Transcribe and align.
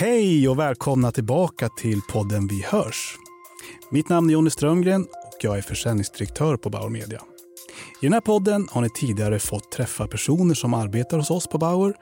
Hej 0.00 0.48
och 0.48 0.58
välkomna 0.58 1.12
tillbaka 1.12 1.68
till 1.68 2.00
podden 2.02 2.46
Vi 2.46 2.62
hörs. 2.62 3.16
Mitt 3.90 4.08
namn 4.08 4.30
är 4.30 4.32
Jonny 4.32 4.50
Strömgren 4.50 5.02
och 5.02 5.36
jag 5.40 5.58
är 5.58 5.62
försäljningsdirektör 5.62 6.56
på 6.56 6.70
Bauer 6.70 6.88
Media. 6.88 7.22
I 8.02 8.06
den 8.06 8.12
här 8.12 8.20
podden 8.20 8.68
har 8.70 8.82
ni 8.82 8.90
tidigare 8.90 9.38
fått 9.38 9.70
träffa 9.70 10.06
personer 10.06 10.54
som 10.54 10.74
arbetar 10.74 11.18
hos 11.18 11.30
oss 11.30 11.46
på 11.46 11.58
Bauer 11.58 11.94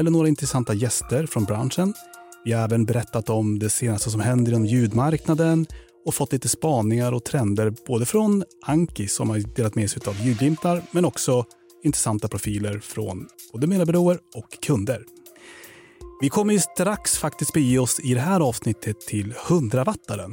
eller 0.00 0.10
några 0.10 0.28
intressanta 0.28 0.74
gäster 0.74 1.26
från 1.26 1.44
branschen. 1.44 1.94
Vi 2.44 2.52
har 2.52 2.64
även 2.64 2.84
berättat 2.84 3.30
om 3.30 3.58
det 3.58 3.70
senaste 3.70 4.10
som 4.10 4.20
händer 4.20 4.52
inom 4.52 4.66
ljudmarknaden 4.66 5.66
och 6.06 6.14
fått 6.14 6.32
lite 6.32 6.48
spaningar 6.48 7.12
och 7.12 7.24
trender 7.24 7.74
både 7.86 8.06
från 8.06 8.44
Anki 8.66 9.08
som 9.08 9.30
har 9.30 9.38
delat 9.38 9.74
med 9.74 9.90
sig 9.90 10.02
av 10.06 10.26
ljudglimtar 10.26 10.82
men 10.90 11.04
också 11.04 11.44
intressanta 11.84 12.28
profiler 12.28 12.78
från 12.78 13.28
både 13.52 13.66
medarbetare 13.66 14.18
och 14.34 14.62
kunder. 14.62 15.04
Vi 16.22 16.28
kommer 16.28 16.52
ju 16.52 16.60
strax 16.60 17.18
faktiskt 17.18 17.52
bege 17.52 17.78
oss 17.78 18.00
i 18.00 18.14
det 18.14 18.20
här 18.20 18.40
avsnittet 18.40 19.00
till 19.00 19.32
100-wattaren. 19.32 20.32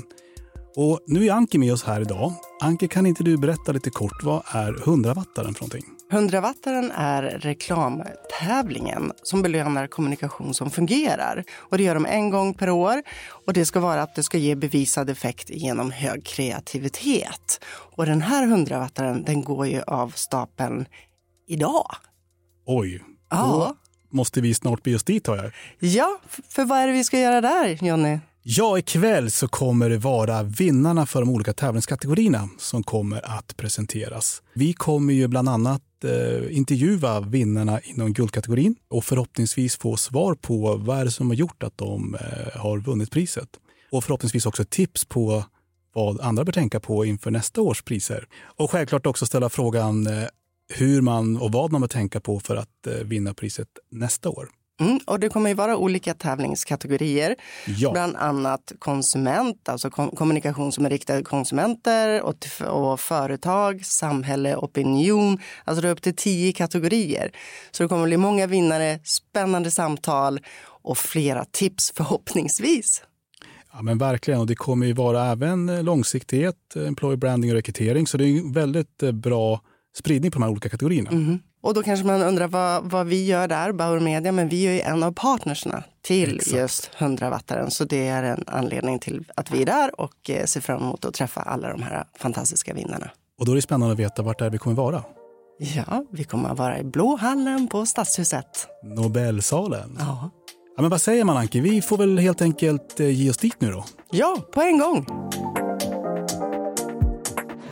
Och 0.76 1.00
nu 1.08 1.26
är 1.26 1.32
Anki 1.32 1.58
med 1.58 1.74
oss 1.74 1.84
här 1.84 2.02
idag. 2.02 2.34
Anki, 2.62 2.88
kan 2.88 3.06
inte 3.06 3.24
du 3.24 3.38
berätta 3.38 3.72
lite 3.72 3.90
kort, 3.90 4.24
vad 4.24 4.44
är 4.52 4.74
100-wattaren 4.74 5.54
för 5.54 5.62
någonting? 5.62 5.86
100-wattaren 6.12 6.92
är 6.96 7.22
reklamtävlingen 7.24 9.12
som 9.24 9.42
belönar 9.42 9.88
kommunikation 9.88 10.54
som 10.54 10.70
fungerar. 10.70 11.44
Och 11.58 11.78
det 11.78 11.84
gör 11.84 11.96
de 11.96 12.06
en 12.06 12.30
gång 12.30 12.54
per 12.54 12.70
år. 12.70 13.02
Och 13.46 13.54
det 13.54 13.66
ska 13.66 13.80
vara 13.80 14.02
att 14.02 14.16
det 14.16 14.24
ska 14.24 14.38
ge 14.38 14.56
bevisad 14.56 15.10
effekt 15.10 15.50
genom 15.50 15.92
hög 15.92 16.26
kreativitet. 16.26 17.66
Och 17.96 18.06
den 18.06 18.22
här 18.22 18.48
100-wattaren, 18.48 19.26
den 19.26 19.44
går 19.44 19.68
ju 19.68 19.82
av 19.82 20.10
stapeln 20.16 20.86
idag. 21.48 21.96
Oj. 22.66 23.04
Ja. 23.30 23.76
Måste 24.10 24.42
vi 24.42 24.54
snart 24.54 24.84
bege 24.84 24.96
oss 24.96 25.04
dit, 25.04 25.28
har 25.28 25.38
jag. 25.38 25.52
Ja, 25.80 26.20
för 26.50 26.66
vad 26.66 26.80
är 26.80 26.88
det 26.88 26.94
vi 26.94 27.04
ska 27.04 27.20
göra 27.20 27.42
där, 27.42 27.86
Jonny? 27.86 28.20
Ja, 28.44 28.80
ikväll 28.80 29.32
så 29.32 29.48
kommer 29.48 29.90
det 29.90 29.98
vara 29.98 30.44
vinnarna 30.44 31.06
för 31.06 31.20
de 31.20 31.30
olika 31.30 31.54
tävlingskategorierna 31.54 32.50
som 32.58 32.84
kommer 32.84 33.38
att 33.40 33.58
presenteras. 33.58 34.42
Vi 34.54 34.74
kommer 34.74 35.14
ju 35.14 35.28
bland 35.28 35.50
annat 35.50 35.82
eh, 36.04 36.58
intervjua 36.58 37.20
vinnarna 37.20 37.80
inom 37.80 38.14
guldkategorin 38.14 38.76
och 38.90 39.06
förhoppningsvis 39.06 39.78
få 39.78 39.98
svar 39.98 40.36
på 40.36 40.78
vad 40.78 41.00
är 41.00 41.06
det 41.06 41.12
som 41.12 41.28
har 41.28 41.36
gjort 41.36 41.64
att 41.64 41.78
de 41.78 42.16
eh, 42.16 42.62
har 42.62 42.78
vunnit 42.78 43.12
priset. 43.12 43.50
Och 43.92 44.04
förhoppningsvis 44.04 44.46
också 44.46 44.66
tips 44.66 45.06
på 45.06 45.44
vad 45.94 46.22
andra 46.22 46.44
bör 46.44 46.54
tänka 46.54 46.80
på 46.80 47.06
inför 47.06 47.32
nästa 47.32 47.62
års 47.62 47.82
priser. 47.82 48.28
Och 48.42 48.72
självklart 48.72 49.06
också 49.06 49.26
ställa 49.26 49.50
frågan 49.50 50.08
eh, 50.08 50.28
hur 50.74 51.02
man 51.02 51.38
och 51.38 51.52
vad 51.52 51.72
man 51.72 51.82
bör 51.82 51.88
tänka 51.88 52.20
på 52.20 52.40
för 52.40 52.56
att 52.56 52.88
eh, 52.88 52.94
vinna 52.94 53.34
priset 53.34 53.68
nästa 53.92 54.30
år. 54.30 54.50
Mm, 54.82 55.00
och 55.06 55.20
det 55.20 55.30
kommer 55.30 55.50
ju 55.50 55.56
vara 55.56 55.78
olika 55.78 56.14
tävlingskategorier, 56.14 57.36
Ja. 57.68 57.92
bland 57.92 58.16
annat 58.16 58.72
konsument, 58.80 59.70
alltså 59.70 59.90
kom- 59.90 60.10
kommunikation 60.16 60.72
som 60.72 60.86
är 60.86 60.90
riktad 60.90 61.16
till 61.16 61.26
konsumenter 61.26 62.22
och, 62.22 62.36
och 62.68 63.00
företag, 63.00 63.86
samhälle, 63.86 64.56
opinion. 64.56 65.40
Alltså 65.64 65.82
det 65.82 65.88
är 65.88 65.92
upp 65.92 66.02
till 66.02 66.16
tio 66.16 66.54
kategorier. 66.54 67.32
Så 67.72 67.84
det 67.84 67.90
kommer 67.90 68.06
bli 68.06 68.18
många 68.18 68.48
vinnare, 68.48 69.00
spännande 69.04 69.72
samtal 69.72 70.40
och 70.66 70.98
flera 70.98 71.46
tips 71.46 71.92
förhoppningsvis. 71.96 73.04
Ja, 73.74 73.82
men 73.82 73.98
verkligen. 73.98 74.40
Och 74.40 74.48
det 74.48 74.56
kommer 74.56 74.86
ju 74.88 74.94
vara 74.94 75.26
även 75.32 75.70
eh, 75.70 75.84
långsiktighet, 75.84 76.56
eh, 76.76 76.88
employer 76.88 77.18
branding 77.18 77.50
och 77.52 77.56
rekrytering. 77.56 78.08
Så 78.08 78.18
det 78.18 78.26
är 78.26 78.38
en 78.40 78.52
väldigt 78.54 78.98
bra 79.14 79.62
spridning 79.98 80.32
på 80.32 80.36
de 80.40 80.44
här 80.44 80.52
olika 80.52 80.70
kategorierna. 80.70 81.12
Mhm. 81.12 81.40
Och 81.62 81.74
då 81.74 81.84
kanske 81.84 82.06
man 82.06 82.22
undrar 82.22 82.48
vad, 82.48 82.84
vad 82.84 83.08
vi 83.08 83.26
gör 83.26 83.48
där, 83.48 83.72
Bauer 83.72 84.00
Media, 84.00 84.32
men 84.32 84.50
vi 84.50 84.68
är 84.68 84.72
ju 84.72 84.82
en 84.82 85.04
av 85.04 85.12
partnerserna 85.12 85.84
till 86.02 86.36
Exakt. 86.36 86.56
just 86.58 86.92
100-wattaren. 86.98 87.70
Så 87.70 87.84
det 87.86 88.08
är 88.08 88.24
en 88.24 88.44
anledning 88.48 89.00
till 89.00 89.32
att 89.36 89.52
vi 89.52 89.62
är 89.62 89.66
där 89.66 90.02
och 90.02 90.30
eh, 90.30 90.46
ser 90.46 90.62
fram 90.62 90.82
emot 90.82 91.06
att 91.06 91.14
träffa 91.14 91.42
alla 91.42 91.70
de 91.70 91.82
här 91.84 92.04
fantastiska 92.20 92.74
vinnarna. 92.74 93.10
Och 93.40 93.46
då 93.46 93.52
är 93.52 93.56
det 93.56 93.62
spännande 93.62 93.94
att 93.94 94.00
veta 94.00 94.22
vart 94.22 94.42
är 94.42 94.50
vi 94.50 94.58
kommer 94.58 94.76
vara. 94.76 95.04
Ja, 95.60 96.06
vi 96.12 96.24
kommer 96.24 96.50
att 96.50 96.58
vara 96.58 96.80
i 96.80 96.84
Blå 96.84 97.16
hallen 97.16 97.68
på 97.68 97.86
Stadshuset. 97.86 98.68
Nobelsalen. 98.84 99.96
Ja. 100.00 100.30
Ja, 100.76 100.82
men 100.82 100.92
vad 100.92 101.02
säger 101.02 101.24
man 101.24 101.38
Anki? 101.38 101.60
Vi 101.60 101.82
får 101.82 101.98
väl 101.98 102.18
helt 102.18 102.42
enkelt 102.42 103.00
eh, 103.00 103.10
ge 103.10 103.30
oss 103.30 103.38
dit 103.38 103.62
nu 103.62 103.72
då. 103.72 103.86
ja, 104.12 104.38
på 104.54 104.62
en 104.62 104.80
gång. 104.80 105.06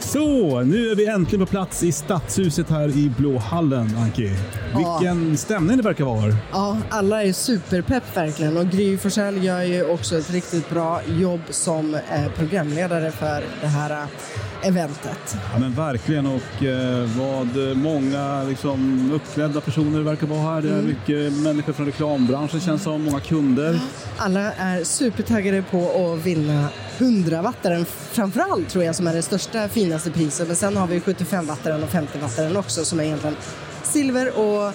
Så, 0.08 0.62
nu 0.62 0.92
är 0.92 0.96
vi 0.96 1.08
äntligen 1.08 1.46
på 1.46 1.52
plats 1.52 1.84
i 1.84 1.92
Stadshuset 1.92 2.70
här 2.70 2.98
i 2.98 3.12
Blåhallen, 3.18 3.98
Anki. 3.98 4.32
Vilken 4.78 5.38
stämning 5.38 5.78
det 5.78 5.84
verkar 5.84 6.06
vara. 6.06 6.34
Ja, 6.52 6.78
alla 6.90 7.24
är 7.24 7.34
superpepp 7.34 8.18
verkligen 8.18 8.58
och 8.58 8.66
Gry 8.66 8.98
Forssell 8.98 9.44
gör 9.44 9.64
ju 9.64 9.86
också 9.86 10.18
ett 10.18 10.32
riktigt 10.32 10.70
bra 10.70 11.02
jobb 11.20 11.42
som 11.50 11.96
eh, 11.96 12.02
programledare 12.38 13.12
för 13.12 13.44
det 13.62 13.68
här 13.68 13.92
eh, 13.92 14.68
eventet. 14.68 15.38
Ja, 15.54 15.60
men 15.60 15.74
verkligen. 15.74 16.26
Och 16.26 16.64
eh, 16.64 17.10
vad 17.18 17.78
många 17.78 18.44
liksom, 18.44 19.12
uppklädda 19.14 19.62
personer 19.62 20.02
verkar 20.02 20.28
vara 20.28 20.42
här. 20.42 20.62
Det 20.62 20.70
är 20.70 20.82
mycket 20.82 21.34
människor 21.34 21.74
från 21.74 21.86
reklambranschen 21.86 22.60
känns 22.60 22.84
som, 22.84 23.04
många 23.04 23.20
kunder. 23.20 23.80
Alla 24.18 24.54
är 24.54 24.84
supertaggade 24.84 25.64
på 25.72 25.78
att 25.78 26.26
vinna 26.26 26.70
100-wattaren 26.98 27.86
framför 28.12 28.40
allt 28.40 28.70
tror 28.70 28.84
jag 28.84 28.96
som 28.96 29.08
är 29.08 29.14
det 29.14 29.22
största 29.22 29.68
finaste 29.70 30.12
priset. 30.12 30.48
Men 30.48 30.56
sen 30.56 30.78
har 30.78 30.88
vi 30.88 31.00
75-wattaren 31.00 31.84
och 31.84 31.90
50-wattaren 31.90 32.58
också 32.58 32.86
som 32.86 33.00
är 33.00 33.04
egentligen 33.04 33.36
silver 33.84 34.38
och 34.40 34.74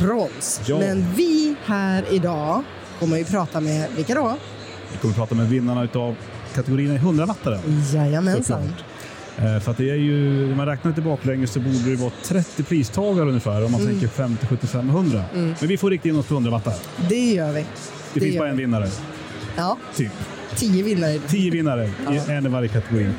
brons. 0.00 0.60
Ja. 0.66 0.78
Men 0.78 1.04
vi 1.16 1.54
här 1.64 2.04
idag 2.10 2.62
kommer 3.00 3.16
ju 3.18 3.24
prata 3.24 3.60
med 3.60 3.88
vilka 3.96 4.14
då? 4.14 4.36
Vi 4.92 4.98
kommer 4.98 5.14
prata 5.14 5.34
med 5.34 5.48
vinnarna 5.48 5.84
utav 5.84 6.16
kategorierna 6.54 6.94
i 6.94 6.98
100-wattare. 6.98 7.58
Jajamensan. 7.94 8.72
Eh, 9.38 9.60
För 9.60 9.70
att 9.70 9.76
det 9.76 9.90
är 9.90 9.94
ju, 9.94 10.44
om 10.50 10.56
man 10.56 10.66
räknar 10.66 10.90
lite 10.90 11.00
baklänges 11.02 11.52
så 11.52 11.60
borde 11.60 11.90
det 11.90 11.96
vara 11.96 12.12
30 12.24 12.62
pristagare 12.62 13.28
ungefär 13.28 13.64
om 13.64 13.72
man 13.72 13.86
tänker 13.86 14.08
50, 14.08 14.46
75, 14.46 14.88
100. 14.90 15.24
Men 15.34 15.54
vi 15.60 15.76
får 15.78 15.90
rikta 15.90 16.08
in 16.08 16.16
oss 16.18 16.26
på 16.26 16.34
100 16.34 16.50
wattar. 16.50 16.74
Det 17.08 17.32
gör 17.32 17.52
vi. 17.52 17.66
Det, 18.14 18.20
finns 18.20 18.34
gör 18.34 18.40
bara 18.40 18.48
en 18.48 18.56
vi. 18.56 18.62
vinnare, 18.62 18.88
Ja, 19.56 19.76
typ. 19.96 20.12
Tio 20.56 20.84
vinnare. 20.84 21.18
10 21.28 21.50
vinnare, 21.50 21.90
i 22.28 22.30
en 22.32 22.46
i 22.46 22.48
varje 22.48 22.68
kategori. 22.68 23.10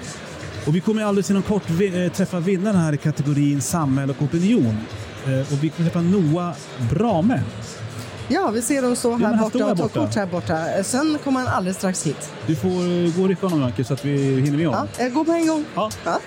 Och 0.68 0.76
vi 0.76 0.80
kommer 0.82 1.04
alldeles 1.04 1.30
inom 1.32 1.42
kort 1.44 1.64
eh, 1.70 2.12
träffa 2.12 2.40
vinnarna 2.40 2.80
här 2.80 2.94
i 2.94 2.98
kategorin 2.98 3.62
samhälle 3.62 4.14
och 4.18 4.22
opinion. 4.22 4.78
Eh, 5.28 5.54
Och 5.54 5.64
vi 5.64 5.70
kommer 5.70 5.90
träffa 5.90 6.02
Noah 6.02 6.56
Brame. 6.94 7.42
Ja, 8.30 8.52
vi 8.54 8.62
ser 8.62 8.82
dem 8.82 8.96
stå 8.96 9.16
här 9.16 9.26
han 9.26 9.40
borta 9.40 9.66
och 9.66 9.78
ta 9.78 9.88
kort 9.88 10.16
här 10.16 10.26
borta. 10.26 10.84
Sen 10.84 11.18
kommer 11.24 11.40
han 11.40 11.48
alldeles 11.50 11.78
strax 11.78 12.06
hit. 12.08 12.32
Du 12.48 12.56
får 12.56 12.68
eh, 12.70 13.16
gå 13.18 13.22
och 13.24 13.30
rycka 13.30 13.48
honom 13.48 13.64
Anke 13.66 13.84
så 13.84 13.94
att 13.94 14.06
vi 14.06 14.18
hinner 14.42 14.58
med 14.58 14.66
Ja, 14.66 14.70
honom. 14.70 14.88
jag 15.00 15.14
går 15.14 15.24
på 15.26 15.32
en 15.32 15.48
gång. 15.48 15.66
Ja. 15.76 15.90
Ja. 16.06 16.20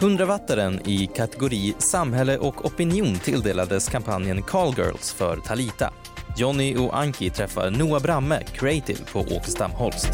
100-wattaren 0.00 0.88
i 0.88 1.06
kategori 1.16 1.74
samhälle 1.78 2.38
och 2.38 2.64
opinion 2.66 3.18
tilldelades 3.18 3.88
kampanjen 3.88 4.42
Call 4.42 4.74
Girls 4.76 5.12
för 5.12 5.36
Talita. 5.36 5.90
Jonny 6.36 6.76
och 6.76 6.98
Anki 6.98 7.30
träffar 7.30 7.70
Noah 7.70 8.02
Bramme, 8.02 8.42
creative, 8.52 8.98
på 9.12 9.20
Åkestam 9.20 9.70
Holst. 9.70 10.10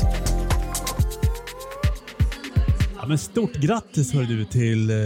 Ja, 2.96 3.06
men 3.06 3.18
stort 3.18 3.54
grattis 3.54 4.12
hör 4.12 4.22
du 4.22 4.44
till 4.44 4.90
eh, 4.90 4.96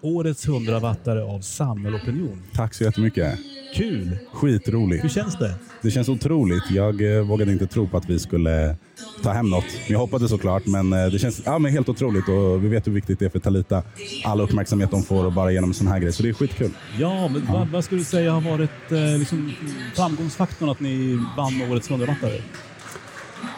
årets 0.00 0.48
100-wattare 0.48 1.20
av 1.34 1.40
samhälle 1.40 1.96
och 1.96 2.02
opinion. 2.02 2.42
Tack 2.52 2.74
så 2.74 2.84
jättemycket. 2.84 3.38
Kul! 3.74 4.18
Skitroligt. 4.32 5.04
Hur 5.04 5.08
känns 5.08 5.38
det? 5.38 5.54
Det 5.82 5.90
känns 5.90 6.08
otroligt. 6.08 6.70
Jag 6.70 7.16
eh, 7.16 7.22
vågade 7.22 7.52
inte 7.52 7.66
tro 7.66 7.88
på 7.88 7.96
att 7.96 8.10
vi 8.10 8.18
skulle 8.18 8.76
ta 9.22 9.32
hem 9.32 9.50
något. 9.50 9.64
Jag 9.88 9.98
hoppades 9.98 10.30
såklart, 10.30 10.66
men 10.66 10.92
eh, 10.92 11.06
det 11.06 11.18
känns 11.18 11.42
ja, 11.44 11.58
men 11.58 11.72
helt 11.72 11.88
otroligt. 11.88 12.28
Och 12.28 12.64
vi 12.64 12.68
vet 12.68 12.86
hur 12.86 12.92
viktigt 12.92 13.18
det 13.18 13.24
är 13.24 13.30
för 13.30 13.38
Talita. 13.38 13.82
All 14.24 14.40
uppmärksamhet 14.40 14.90
de 14.90 15.02
får 15.02 15.24
och 15.24 15.32
bara 15.32 15.52
genom 15.52 15.70
en 15.70 15.74
sån 15.74 15.86
här 15.86 15.98
grej. 15.98 16.12
Så 16.12 16.22
det 16.22 16.28
är 16.28 16.32
skitkul. 16.32 16.70
Ja, 16.98 17.28
men 17.28 17.46
vad, 17.52 17.68
vad 17.68 17.84
skulle 17.84 18.00
du 18.00 18.04
säga 18.04 18.32
har 18.32 18.40
varit 18.40 18.92
eh, 18.92 19.18
liksom, 19.18 19.52
framgångsfaktorn 19.94 20.68
att 20.68 20.80
ni 20.80 21.20
vann 21.36 21.70
årets 21.70 21.90
100-wattare? 21.90 22.40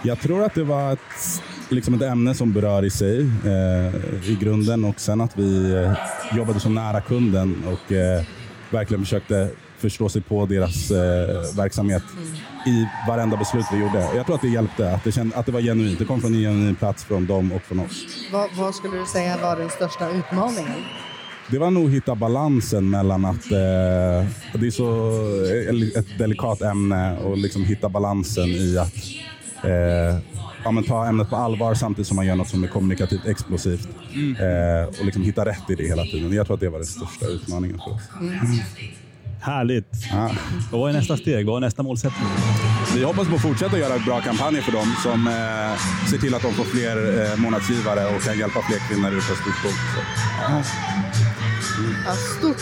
Jag 0.02 0.20
tror 0.20 0.44
att 0.44 0.54
det 0.54 0.64
var 0.64 0.92
ett, 0.92 1.00
liksom 1.68 1.94
ett 1.94 2.02
ämne 2.02 2.34
som 2.34 2.52
berör 2.52 2.84
i 2.84 2.90
sig 2.90 3.20
eh, 3.20 4.30
i 4.30 4.38
grunden 4.40 4.84
och 4.84 5.00
sen 5.00 5.20
att 5.20 5.38
vi 5.38 5.72
eh, 5.72 5.92
jobbade 6.36 6.60
så 6.60 6.68
nära 6.68 7.00
kunden 7.00 7.62
och 7.66 7.92
eh, 7.92 8.22
verkligen 8.70 9.04
försökte 9.04 9.50
förstå 9.78 10.08
sig 10.08 10.22
på 10.22 10.46
deras 10.46 10.90
eh, 10.90 11.56
verksamhet 11.56 12.02
i 12.66 12.86
varenda 13.08 13.36
beslut 13.36 13.64
vi 13.72 13.78
gjorde. 13.78 14.08
Jag 14.16 14.26
tror 14.26 14.34
att 14.34 14.42
det 14.42 14.48
hjälpte, 14.48 14.92
att 14.92 15.04
det, 15.04 15.12
känd, 15.12 15.34
att 15.34 15.46
det 15.46 15.52
var 15.52 15.60
genuint. 15.60 15.98
Det 15.98 16.04
kom 16.04 16.20
från 16.20 16.34
en 16.34 16.40
genuin 16.40 16.74
plats 16.74 17.04
från 17.04 17.26
dem 17.26 17.52
och 17.52 17.62
från 17.62 17.80
oss. 17.80 18.06
Vad, 18.32 18.50
vad 18.56 18.74
skulle 18.74 18.98
du 18.98 19.06
säga 19.06 19.36
var 19.42 19.56
den 19.56 19.70
största 19.70 20.10
utmaningen? 20.10 20.84
Det 21.50 21.58
var 21.58 21.70
nog 21.70 21.86
att 21.86 21.92
hitta 21.92 22.14
balansen 22.14 22.90
mellan 22.90 23.24
att 23.24 23.52
eh, 23.52 24.26
det 24.54 24.66
är 24.66 24.70
så 24.70 25.10
eh, 25.44 25.98
ett 25.98 26.18
delikat 26.18 26.62
ämne 26.62 27.18
och 27.18 27.36
liksom 27.36 27.64
hitta 27.64 27.88
balansen 27.88 28.48
i 28.48 28.78
att 28.78 28.94
eh, 29.64 30.18
ja, 30.64 30.70
men 30.70 30.84
ta 30.84 31.06
ämnet 31.06 31.30
på 31.30 31.36
allvar 31.36 31.74
samtidigt 31.74 32.06
som 32.06 32.16
man 32.16 32.26
gör 32.26 32.36
något 32.36 32.48
som 32.48 32.64
är 32.64 32.68
kommunikativt 32.68 33.26
explosivt. 33.26 33.88
Eh, 34.40 34.98
och 34.98 35.04
liksom 35.04 35.22
hitta 35.22 35.44
rätt 35.44 35.70
i 35.70 35.74
det 35.74 35.86
hela 35.86 36.02
tiden. 36.02 36.32
Jag 36.32 36.46
tror 36.46 36.54
att 36.54 36.60
det 36.60 36.68
var 36.68 36.78
den 36.78 36.86
största 36.86 37.26
utmaningen 37.26 37.78
för 37.78 37.94
oss. 37.94 38.02
Härligt. 39.46 39.86
Ja. 40.10 40.30
Vad 40.72 40.90
är 40.90 40.92
nästa 40.92 41.16
steg? 41.16 41.46
Vad 41.46 41.56
är 41.56 41.60
nästa 41.60 41.82
målsättning? 41.82 42.28
Vi 42.94 43.04
hoppas 43.04 43.28
på 43.28 43.34
att 43.34 43.42
fortsätta 43.42 43.78
göra 43.78 43.98
bra 43.98 44.20
kampanjer 44.20 44.62
för 44.62 44.72
dem 44.72 44.94
som 45.02 45.26
eh, 45.26 46.10
ser 46.10 46.18
till 46.18 46.34
att 46.34 46.42
de 46.42 46.52
får 46.52 46.64
fler 46.64 46.96
eh, 46.96 47.38
månadsgivare 47.38 48.16
och 48.16 48.22
kan 48.22 48.38
hjälpa 48.38 48.62
fler 48.62 48.78
kvinnor 48.88 49.10
ut 49.10 49.28
på 49.28 49.34
slutpunkt. 49.34 49.78
Så, 49.94 50.00
ja. 52.06 52.12
Stort 52.38 52.56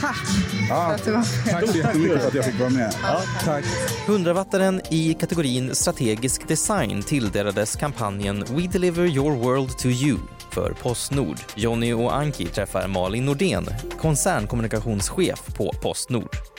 tack 0.00 0.26
för 0.68 0.94
att 0.94 1.04
du 1.04 1.10
var 1.12 1.18
med. 1.18 1.26
tack 1.50 1.68
så 1.70 1.78
jättemycket 1.78 2.20
för 2.20 2.28
att 2.28 2.34
jag 2.34 2.44
fick 2.44 2.60
vara 2.60 2.70
med. 2.70 2.94
Ja, 3.02 3.22
tack. 3.44 3.64
100-wattaren 4.06 4.80
i 4.90 5.14
kategorin 5.14 5.74
strategisk 5.74 6.48
design 6.48 7.02
tilldelades 7.02 7.76
kampanjen 7.76 8.44
We 8.50 8.66
deliver 8.66 9.06
your 9.06 9.36
world 9.36 9.78
to 9.78 9.88
you 9.88 10.18
för 10.50 10.72
Postnord. 10.82 11.38
Jonny 11.54 11.92
och 11.92 12.16
Anki 12.16 12.46
träffar 12.46 12.88
Malin 12.88 13.24
Nordén, 13.24 13.68
koncernkommunikationschef 14.00 15.46
på 15.56 15.72
Postnord. 15.82 16.55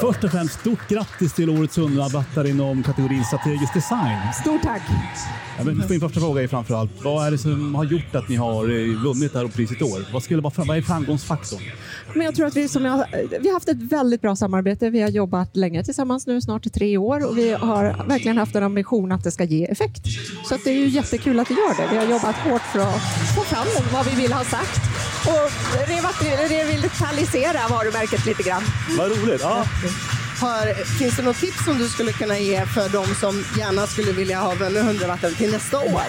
Först 0.00 0.24
och 0.24 0.30
främst, 0.30 0.60
stort 0.60 0.88
grattis 0.88 1.32
till 1.32 1.50
årets 1.50 1.78
100-wattare 1.78 2.46
inom 2.46 2.82
kategorin 2.82 3.24
strategisk 3.24 3.74
design. 3.74 4.18
Stort 4.40 4.62
tack! 4.62 4.82
Ja, 5.58 5.64
men 5.64 5.82
min 5.88 6.00
första 6.00 6.20
fråga 6.20 6.42
är 6.42 6.48
framförallt, 6.48 6.90
vad 7.02 7.26
är 7.26 7.30
det 7.30 7.38
som 7.38 7.74
har 7.74 7.84
gjort 7.84 8.14
att 8.14 8.28
ni 8.28 8.36
har 8.36 8.64
eh, 8.64 9.02
vunnit 9.04 9.32
det 9.32 9.38
här 9.38 9.48
priset 9.48 9.80
i 9.80 9.84
år? 9.84 10.12
Vad, 10.12 10.22
skulle 10.22 10.42
vad 10.42 10.76
är 10.76 10.82
framgångsfaktorn? 10.82 11.60
Men 12.14 12.24
jag 12.24 12.34
tror 12.34 12.46
att 12.46 12.56
vi, 12.56 12.68
som 12.68 12.84
jag, 12.84 13.04
vi 13.40 13.48
har 13.48 13.54
haft 13.54 13.68
ett 13.68 13.82
väldigt 13.82 14.20
bra 14.20 14.36
samarbete. 14.36 14.90
Vi 14.90 15.02
har 15.02 15.08
jobbat 15.08 15.56
länge 15.56 15.84
tillsammans 15.84 16.26
nu, 16.26 16.40
snart 16.40 16.66
i 16.66 16.70
tre 16.70 16.96
år 16.96 17.30
och 17.30 17.38
vi 17.38 17.52
har 17.52 18.08
verkligen 18.08 18.38
haft 18.38 18.56
en 18.56 18.62
ambition 18.62 19.12
att 19.12 19.24
det 19.24 19.30
ska 19.30 19.44
ge 19.44 19.64
effekt. 19.64 20.06
Så 20.48 20.56
det 20.64 20.70
är 20.70 20.74
ju 20.74 20.88
jättekul 20.88 21.40
att 21.40 21.48
det 21.48 21.54
gör 21.54 21.76
det. 21.76 21.88
Vi 21.92 21.96
har 21.96 22.12
jobbat 22.12 22.36
hårt 22.36 22.62
för 22.62 22.78
att 22.78 23.34
få 23.34 23.40
fram 23.40 23.66
vad 23.92 24.06
vi 24.06 24.22
vill 24.22 24.32
ha 24.32 24.44
sagt 24.44 24.85
och 25.26 25.50
revat- 25.88 26.48
revitalisera 26.50 27.68
varumärket 27.70 28.26
lite 28.26 28.42
grann. 28.42 28.62
Vad 28.98 29.10
roligt! 29.10 29.40
Ja. 29.40 29.64
Har, 30.40 30.74
finns 30.98 31.16
det 31.16 31.22
något 31.22 31.36
tips 31.40 31.64
som 31.64 31.78
du 31.78 31.88
skulle 31.88 32.12
kunna 32.12 32.38
ge 32.38 32.66
för 32.66 32.88
de 32.88 33.14
som 33.14 33.44
gärna 33.58 33.86
skulle 33.86 34.12
vilja 34.12 34.40
ha 34.40 34.54
vunnit 34.54 34.82
100 34.82 35.06
vatten 35.06 35.34
till 35.34 35.52
nästa 35.52 35.78
år? 35.78 36.02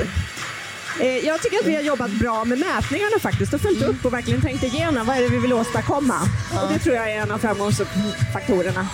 Eh, 1.00 1.18
Jag 1.18 1.42
tycker 1.42 1.58
att 1.60 1.66
vi 1.66 1.76
har 1.76 1.82
jobbat 1.82 2.12
bra 2.12 2.46
med 2.46 2.60
mätningarna 2.60 3.20
faktiskt 3.22 3.54
och 3.54 3.62
följt 3.62 3.82
upp 3.84 4.06
och 4.06 4.14
verkligen 4.14 4.42
tänkt 4.42 4.64
igenom 4.64 5.08
vad 5.08 5.18
är 5.18 5.22
det 5.22 5.28
vi 5.30 5.38
vill 5.38 5.54
åstadkomma. 5.54 6.16
Och 6.64 6.74
det 6.74 6.80
tror 6.80 6.96
jag 6.96 7.12
är 7.12 7.18
en 7.22 7.32
av 7.32 7.38
framgångsfaktorerna. 7.38 8.88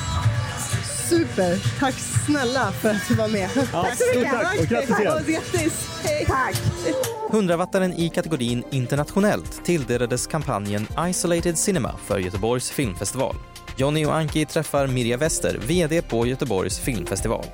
Super! 1.14 1.80
Tack 1.80 1.96
snälla 2.26 2.72
för 2.72 2.90
att 2.90 3.08
du 3.08 3.16
var 3.16 3.28
med. 3.28 3.50
Tack 3.72 3.98
så 3.98 4.04
mycket! 4.16 4.32
tack 4.32 4.60
och 4.60 4.66
grattis 4.66 5.00
igen. 5.00 5.24
Grattis! 5.28 5.90
Tack! 6.28 6.56
100-wattaren 7.30 7.94
i 7.98 8.10
kategorin 8.10 8.64
internationellt 8.72 9.66
tilldelades 9.66 10.28
kampanjen 10.28 10.88
Isolated 11.10 11.58
Cinema 11.58 11.96
för 12.06 12.20
Göteborgs 12.20 12.72
filmfestival. 12.72 13.36
Jonny 13.78 14.06
och 14.06 14.16
Anki 14.16 14.46
träffar 14.46 14.88
Mirja 14.88 15.18
Wester, 15.18 15.60
VD 15.68 16.02
på 16.02 16.28
Göteborgs 16.28 16.80
filmfestival. 16.80 17.46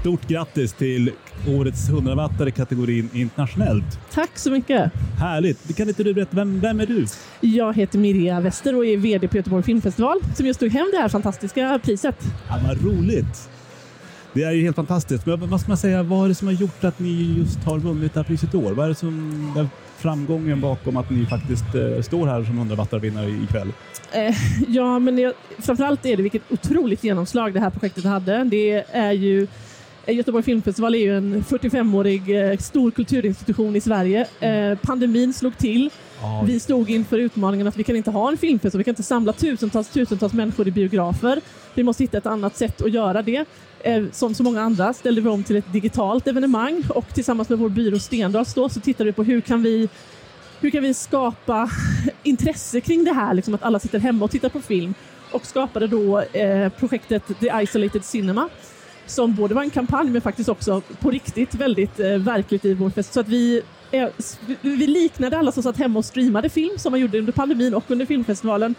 Stort 0.00 0.28
grattis 0.28 0.72
till 0.72 1.12
årets 1.48 1.90
100-wattare 1.90 2.48
i 2.48 2.52
kategorin 2.52 3.08
internationellt. 3.12 3.98
Tack 4.12 4.38
så 4.38 4.50
mycket. 4.50 4.92
Härligt! 5.18 5.76
Kan 5.76 5.88
inte 5.88 6.02
du 6.02 6.14
berätta, 6.14 6.36
vem, 6.36 6.60
vem 6.60 6.80
är 6.80 6.86
du? 6.86 7.06
Jag 7.40 7.76
heter 7.76 7.98
Mirja 7.98 8.40
Wester 8.40 8.76
och 8.76 8.86
är 8.86 8.96
VD 8.96 9.28
på 9.28 9.36
Göteborg 9.36 9.62
Filmfestival 9.62 10.18
som 10.34 10.46
just 10.46 10.60
tog 10.60 10.70
hem 10.70 10.86
det 10.92 10.98
här 10.98 11.08
fantastiska 11.08 11.80
priset. 11.84 12.16
Ja, 12.48 12.58
vad 12.66 12.82
roligt! 12.84 13.48
Det 14.34 14.42
är 14.42 14.52
ju 14.52 14.62
helt 14.62 14.76
fantastiskt. 14.76 15.26
Men 15.26 15.50
vad 15.50 15.60
ska 15.60 15.68
man 15.68 15.76
säga, 15.76 16.02
vad 16.02 16.24
är 16.24 16.28
det 16.28 16.34
som 16.34 16.48
har 16.48 16.54
gjort 16.54 16.84
att 16.84 16.98
ni 16.98 17.34
just 17.38 17.64
har 17.64 17.78
vunnit 17.78 18.14
det 18.14 18.20
här 18.20 18.24
priset 18.24 18.54
i 18.54 18.56
år? 18.56 18.72
Vad 18.72 18.84
är 18.84 18.88
det 18.88 18.94
som 18.94 19.52
är 19.56 19.68
framgången 19.98 20.60
bakom 20.60 20.96
att 20.96 21.10
ni 21.10 21.26
faktiskt 21.26 21.74
eh, 21.74 22.02
står 22.02 22.26
här 22.26 22.44
som 22.44 22.60
100-wattare-vinnare 22.60 23.44
ikväll? 23.44 23.72
Eh, 24.12 24.34
ja, 24.68 24.98
men 24.98 25.16
det, 25.16 25.34
framförallt 25.58 26.06
är 26.06 26.16
det 26.16 26.22
vilket 26.22 26.42
otroligt 26.52 27.04
genomslag 27.04 27.54
det 27.54 27.60
här 27.60 27.70
projektet 27.70 28.04
hade. 28.04 28.44
Det 28.44 28.84
är 28.92 29.12
ju 29.12 29.46
Göteborg 30.06 30.44
Filmfestival 30.44 30.94
är 30.94 30.98
ju 30.98 31.16
en 31.16 31.44
45-årig 31.44 32.50
eh, 32.50 32.58
stor 32.58 32.90
kulturinstitution 32.90 33.76
i 33.76 33.80
Sverige. 33.80 34.26
Eh, 34.40 34.78
pandemin 34.78 35.32
slog 35.32 35.58
till. 35.58 35.90
Vi 36.46 36.60
stod 36.60 36.90
inför 36.90 37.18
utmaningen 37.18 37.66
att 37.66 37.76
vi 37.76 37.84
kan 37.84 37.96
inte 37.96 38.10
ha 38.10 38.30
en 38.30 38.36
filmfestival. 38.36 38.78
Vi 38.78 38.84
kan 38.84 38.92
inte 38.92 39.02
samla 39.02 39.32
tusentals, 39.32 39.88
tusentals 39.88 40.32
människor 40.32 40.68
i 40.68 40.70
biografer. 40.70 41.40
Vi 41.74 41.82
måste 41.82 42.02
hitta 42.04 42.18
ett 42.18 42.26
annat 42.26 42.56
sätt 42.56 42.82
att 42.82 42.90
göra 42.92 43.22
det. 43.22 43.44
Eh, 43.80 44.04
Som 44.12 44.34
så 44.34 44.42
många 44.42 44.62
andra 44.62 44.92
ställde 44.92 45.20
vi 45.20 45.28
om 45.28 45.44
till 45.44 45.56
ett 45.56 45.72
digitalt 45.72 46.26
evenemang 46.28 46.82
och 46.88 47.14
tillsammans 47.14 47.48
med 47.48 47.58
vår 47.58 47.68
byrå 47.68 47.98
Stendals 47.98 48.54
då, 48.54 48.68
så 48.68 48.80
tittade 48.80 49.04
vi 49.04 49.12
på 49.12 49.22
hur 49.24 49.40
kan 49.40 49.62
vi 49.62 49.88
hur 50.60 50.70
kan 50.70 50.82
vi 50.82 50.94
skapa 50.94 51.70
intresse 52.22 52.80
kring 52.80 53.04
det 53.04 53.12
här, 53.12 53.34
liksom 53.34 53.54
att 53.54 53.62
alla 53.62 53.78
sitter 53.78 53.98
hemma 53.98 54.24
och 54.24 54.30
tittar 54.30 54.48
på 54.48 54.60
film 54.60 54.94
och 55.30 55.46
skapade 55.46 55.86
då 55.86 56.20
eh, 56.20 56.68
projektet 56.68 57.22
The 57.40 57.52
Isolated 57.62 58.04
Cinema 58.04 58.48
som 59.12 59.34
både 59.34 59.54
var 59.54 59.62
en 59.62 59.70
kampanj 59.70 60.10
men 60.10 60.20
faktiskt 60.20 60.48
också 60.48 60.80
på 61.00 61.10
riktigt 61.10 61.54
väldigt 61.54 62.00
eh, 62.00 62.06
verkligt 62.08 62.64
i 62.64 62.74
vår 62.74 62.90
fest. 62.90 63.12
Så 63.12 63.20
att 63.20 63.28
vi, 63.28 63.62
eh, 63.90 64.08
vi 64.60 64.86
liknade 64.86 65.38
alla 65.38 65.52
som 65.52 65.62
satt 65.62 65.76
hemma 65.76 65.98
och 65.98 66.04
streamade 66.04 66.48
film 66.48 66.78
som 66.78 66.90
man 66.90 67.00
gjorde 67.00 67.18
under 67.18 67.32
pandemin 67.32 67.74
och 67.74 67.84
under 67.90 68.06
filmfestivalen 68.06 68.74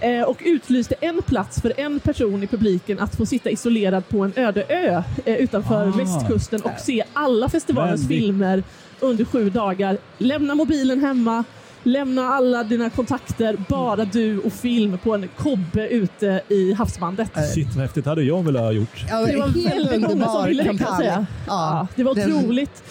eh, 0.00 0.22
och 0.22 0.42
utlyste 0.44 0.94
en 1.00 1.22
plats 1.22 1.60
för 1.60 1.72
en 1.80 2.00
person 2.00 2.42
i 2.42 2.46
publiken 2.46 2.98
att 2.98 3.16
få 3.16 3.26
sitta 3.26 3.50
isolerad 3.50 4.08
på 4.08 4.18
en 4.24 4.32
öde 4.36 4.64
ö 4.68 5.02
eh, 5.24 5.36
utanför 5.36 5.88
Ah. 5.88 5.96
västkusten 5.96 6.60
och 6.62 6.80
se 6.80 7.04
alla 7.12 7.48
festivalens 7.48 8.00
Väldigt- 8.02 8.18
filmer 8.18 8.62
under 9.00 9.24
sju 9.24 9.50
dagar. 9.50 9.98
Lämna 10.18 10.54
mobilen 10.54 11.00
hemma, 11.00 11.44
lämna 11.84 12.28
alla 12.28 12.64
dina 12.64 12.90
kontakter, 12.90 13.56
bara 13.68 14.04
du 14.04 14.38
och 14.38 14.52
film 14.52 14.98
på 14.98 15.14
en 15.14 15.28
kobbe 15.38 15.88
ute 15.88 16.40
i 16.48 16.72
havsbandet. 16.72 17.30
Shit 17.54 17.68
vad 17.74 17.82
häftigt, 17.82 18.06
hade 18.06 18.22
jag 18.22 18.42
velat 18.42 18.62
ha 18.62 18.72
gjort. 18.72 19.04
Ja, 19.10 19.26
Det 19.26 19.36
var 19.36 19.48
helt 19.48 19.90
väldigt 19.90 20.00
många 20.10 20.28
som 20.28 20.46
ville 20.46 20.62
det 20.62 20.68
kan 20.68 20.78
jag 20.88 20.96
säga. 20.96 21.26
Ja, 21.46 21.86
det 21.96 22.02
var 22.04 22.14
den- 22.14 22.32
otroligt. 22.36 22.82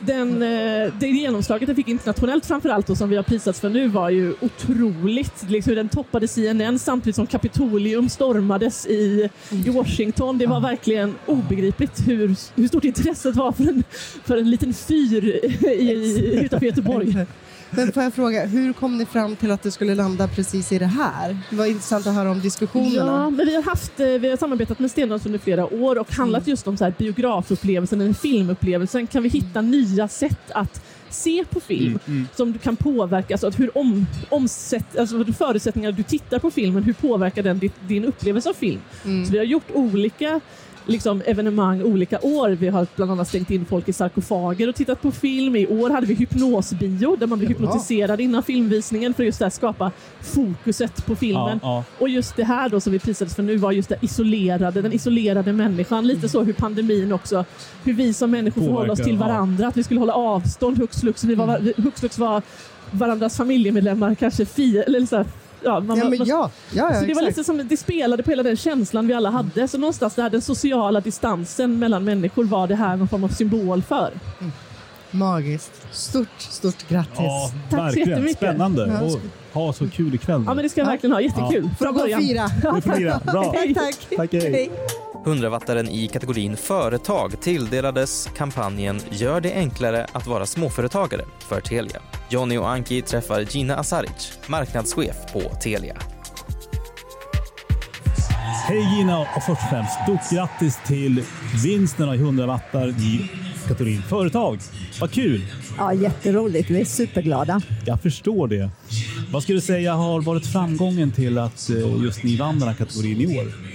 Den, 0.00 0.42
eh, 0.42 0.92
det 1.00 1.06
genomslaget 1.06 1.66
den 1.66 1.76
fick 1.76 1.88
internationellt 1.88 2.46
framförallt 2.46 2.90
och 2.90 2.96
som 2.98 3.08
vi 3.10 3.16
har 3.16 3.22
prisats 3.22 3.60
för 3.60 3.68
nu 3.68 3.88
var 3.88 4.10
ju 4.10 4.34
otroligt. 4.40 5.50
Liksom 5.50 5.70
hur 5.70 5.76
den 5.76 5.88
toppade 5.88 6.28
CNN 6.28 6.78
samtidigt 6.78 7.16
som 7.16 7.26
Kapitolium 7.26 8.08
stormades 8.08 8.86
i, 8.86 9.28
i 9.50 9.70
Washington. 9.70 10.38
Det 10.38 10.46
var 10.46 10.60
verkligen 10.60 11.14
obegripligt 11.26 12.08
hur, 12.08 12.36
hur 12.60 12.68
stort 12.68 12.84
intresset 12.84 13.36
var 13.36 13.52
för 13.52 13.64
en, 13.64 13.84
för 14.24 14.36
en 14.36 14.50
liten 14.50 14.74
fyr 14.74 15.24
i, 15.68 16.40
utanför 16.44 16.66
Göteborg. 16.66 17.16
Men 17.76 17.92
får 17.92 18.02
jag 18.02 18.14
fråga, 18.14 18.46
hur 18.46 18.72
kom 18.72 18.96
ni 18.98 19.06
fram 19.06 19.36
till 19.36 19.50
att 19.50 19.62
det 19.62 19.70
skulle 19.70 19.94
landa 19.94 20.28
precis 20.28 20.72
i 20.72 20.78
det 20.78 20.86
här? 20.86 21.38
Det 21.50 21.56
var 21.56 21.66
intressant 21.66 22.06
att 22.06 22.14
höra 22.14 22.30
om 22.30 22.36
Ja, 22.36 22.42
diskussionerna. 22.42 23.30
men 23.30 23.46
vi 23.46 23.54
har, 23.54 23.62
haft, 23.62 24.00
eh, 24.00 24.06
vi 24.06 24.30
har 24.30 24.36
samarbetat 24.36 24.78
med 24.78 24.90
Stendals 24.90 25.26
under 25.26 25.38
flera 25.38 25.74
år 25.74 25.98
och 25.98 26.12
handlat 26.12 26.46
just 26.46 26.68
om 26.68 26.76
så 26.76 26.84
här 26.84 26.94
biografupplevelsen 26.98 28.00
eller 28.00 28.12
filmupplevelsen. 28.12 29.06
Kan 29.06 29.22
vi 29.22 29.28
hitta 29.28 29.60
nya 29.60 30.08
sätt 30.08 30.50
att 30.50 30.82
se 31.10 31.44
på 31.50 31.60
film 31.60 31.98
som 32.34 32.52
du 32.52 32.58
kan 32.58 32.76
påverka, 32.76 33.34
alltså 33.34 33.46
att 33.46 33.58
hur 33.60 33.78
om, 33.78 34.06
omsätt, 34.28 34.98
alltså 34.98 35.24
förutsättningar 35.24 35.92
du 35.92 36.02
tittar 36.02 36.38
på 36.38 36.50
filmen, 36.50 36.82
hur 36.82 36.92
påverkar 36.92 37.42
den 37.42 37.58
ditt, 37.58 37.74
din 37.88 38.04
upplevelse 38.04 38.48
av 38.48 38.54
film? 38.54 38.80
Så 39.02 39.32
vi 39.32 39.38
har 39.38 39.44
gjort 39.44 39.70
olika 39.74 40.40
liksom, 40.86 41.22
evenemang 41.26 41.82
olika 41.82 42.18
år. 42.22 42.48
Vi 42.50 42.68
har 42.68 42.86
bland 42.96 43.10
annat 43.12 43.28
stängt 43.28 43.50
in 43.50 43.64
folk 43.64 43.88
i 43.88 43.92
sarkofager 43.92 44.68
och 44.68 44.74
tittat 44.74 45.02
på 45.02 45.10
film. 45.12 45.56
I 45.56 45.66
år 45.66 45.90
hade 45.90 46.06
vi 46.06 46.14
hypnosbio 46.14 47.16
där 47.16 47.26
man 47.26 47.38
blir 47.38 47.48
hypnotiserad 47.48 48.20
innan 48.20 48.42
filmvisningen 48.42 49.14
för 49.14 49.22
att 49.22 49.26
just 49.26 49.38
där 49.38 49.50
skapa 49.50 49.90
fokuset 50.20 51.06
på 51.06 51.16
filmen. 51.16 51.60
Ja, 51.62 51.84
Och 51.98 52.08
just 52.08 52.36
det 52.36 52.44
här 52.44 52.68
då 52.68 52.80
som 52.80 52.92
vi 52.92 52.98
prisades 52.98 53.34
för 53.34 53.42
nu 53.42 53.56
var 53.56 53.72
just 53.72 53.88
det 53.88 53.96
isolerade, 54.00 54.82
den 54.82 54.92
isolerade 54.92 55.52
människan. 55.52 56.06
Lite 56.06 56.28
så 56.28 56.42
hur 56.42 56.52
pandemin 56.52 57.12
också, 57.12 57.44
hur 57.84 57.92
vi 57.94 58.12
som 58.12 58.30
människor 58.30 58.60
förhåller 58.62 58.90
oss 58.92 58.98
Påverkar, 58.98 59.04
till 59.04 59.14
ja. 59.20 59.26
varandra. 59.26 59.66
Att 59.68 59.76
vi 59.76 59.82
skulle 59.84 60.00
hålla 60.00 60.12
avstånd 60.14 60.78
hux 60.78 61.00
flux. 61.00 61.24
Vi 61.24 61.34
var, 61.34 61.58
vi- 61.58 61.74
hux 61.82 62.00
flux 62.00 62.18
var 62.18 62.42
varandras 62.90 63.36
familjemedlemmar, 63.36 64.14
kanske 64.14 64.46
fi, 64.46 64.78
eller 64.78 65.06
så 65.06 65.16
här, 65.16 65.26
ja, 65.64 65.80
man, 65.80 65.98
Ja, 65.98 66.08
men 66.08 66.18
ja, 66.18 66.50
ja, 66.72 66.92
ja 66.92 67.00
så 67.00 67.06
det 67.06 67.14
var 67.14 67.22
lite 67.22 67.44
som, 67.44 67.68
det 67.68 67.76
spelade 67.76 68.22
på 68.22 68.30
hela 68.30 68.42
den 68.42 68.56
känslan 68.56 69.06
vi 69.06 69.14
alla 69.14 69.30
hade. 69.30 69.68
Så 69.68 69.78
någonstans 69.78 70.14
där 70.14 70.30
den 70.30 70.42
sociala 70.42 71.00
distansen 71.00 71.78
mellan 71.78 72.04
människor 72.04 72.44
var 72.44 72.66
det 72.66 72.74
här 72.74 72.96
någon 72.96 73.08
form 73.08 73.24
av 73.24 73.28
symbol 73.28 73.82
för. 73.82 74.12
Magiskt. 75.10 75.72
Stort, 75.92 76.28
stort 76.38 76.88
grattis. 76.88 77.14
Ja, 77.18 77.50
Tack 77.70 77.70
så 77.70 77.76
verkligen. 77.76 78.08
jättemycket. 78.08 78.36
Spännande. 78.36 78.86
Ja. 78.86 79.14
Och 79.14 79.20
ha 79.52 79.72
så 79.72 79.88
kul 79.88 80.14
ikväll. 80.14 80.44
Ja 80.46 80.54
men 80.54 80.62
det 80.62 80.68
ska 80.68 80.80
jag 80.80 80.86
verkligen 80.86 81.12
ha, 81.12 81.20
jättekul. 81.20 81.70
Får 81.78 81.84
Från 81.84 81.94
början. 81.94 82.20
fira. 82.20 82.48
Får 82.48 83.00
det. 83.00 83.32
Bra. 83.32 83.44
Tack, 83.74 83.74
tack. 83.74 84.16
Tack, 84.16 84.32
hej. 84.32 84.70
100-wattaren 85.24 85.88
i 85.88 86.08
kategorin 86.08 86.56
företag 86.56 87.40
tilldelades 87.40 88.28
kampanjen 88.36 89.00
Gör 89.10 89.40
det 89.40 89.54
enklare 89.54 90.06
att 90.12 90.26
vara 90.26 90.46
småföretagare 90.46 91.24
för 91.48 91.60
Telia. 91.60 92.02
Jonny 92.30 92.56
och 92.56 92.70
Anki 92.70 93.02
träffar 93.02 93.40
Gina 93.40 93.76
Asaric, 93.76 94.38
marknadschef 94.46 95.16
på 95.32 95.40
Telia. 95.40 95.96
Hej 98.68 98.96
Gina 98.96 99.20
och 99.20 99.26
först 99.34 99.48
och 99.48 99.70
främst 99.70 99.92
stort 100.02 100.30
grattis 100.30 100.78
till 100.86 101.22
vinsten 101.64 102.08
av 102.08 102.14
100 102.14 102.46
wattar 102.46 102.88
i 102.88 103.30
kategorin 103.68 104.02
företag. 104.02 104.58
Vad 105.00 105.12
kul! 105.12 105.42
Ja, 105.78 105.94
jätteroligt. 105.94 106.70
Vi 106.70 106.80
är 106.80 106.84
superglada. 106.84 107.60
Jag 107.86 108.02
förstår 108.02 108.48
det. 108.48 108.70
Vad 109.32 109.42
skulle 109.42 109.56
du 109.56 109.62
säga 109.62 109.94
har 109.94 110.20
varit 110.20 110.46
framgången 110.46 111.12
till 111.12 111.38
att 111.38 111.70
eh, 111.70 112.04
just 112.04 112.22
ni 112.22 112.36
vann 112.36 112.58
den 112.58 112.68
här 112.68 112.74
kategorin 112.74 113.20
i 113.20 113.38
år? 113.38 113.73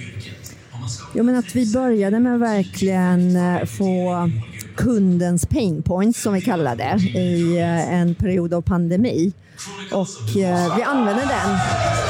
Jo, 1.14 1.24
men 1.24 1.36
att 1.36 1.56
vi 1.56 1.74
började 1.74 2.20
med 2.20 2.40
verkligen 2.40 3.36
eh, 3.36 3.66
få 3.66 4.30
kundens 4.76 5.46
pain 5.46 5.84
points 5.84 6.22
som 6.22 6.34
vi 6.34 6.42
kallar 6.42 6.76
det 6.76 7.20
i 7.20 7.58
eh, 7.58 7.94
en 7.94 8.16
period 8.16 8.54
av 8.54 8.62
pandemi. 8.62 9.34
Och 9.92 10.38
eh, 10.38 10.76
vi 10.78 10.84
använde 10.84 11.22
den 11.22 11.58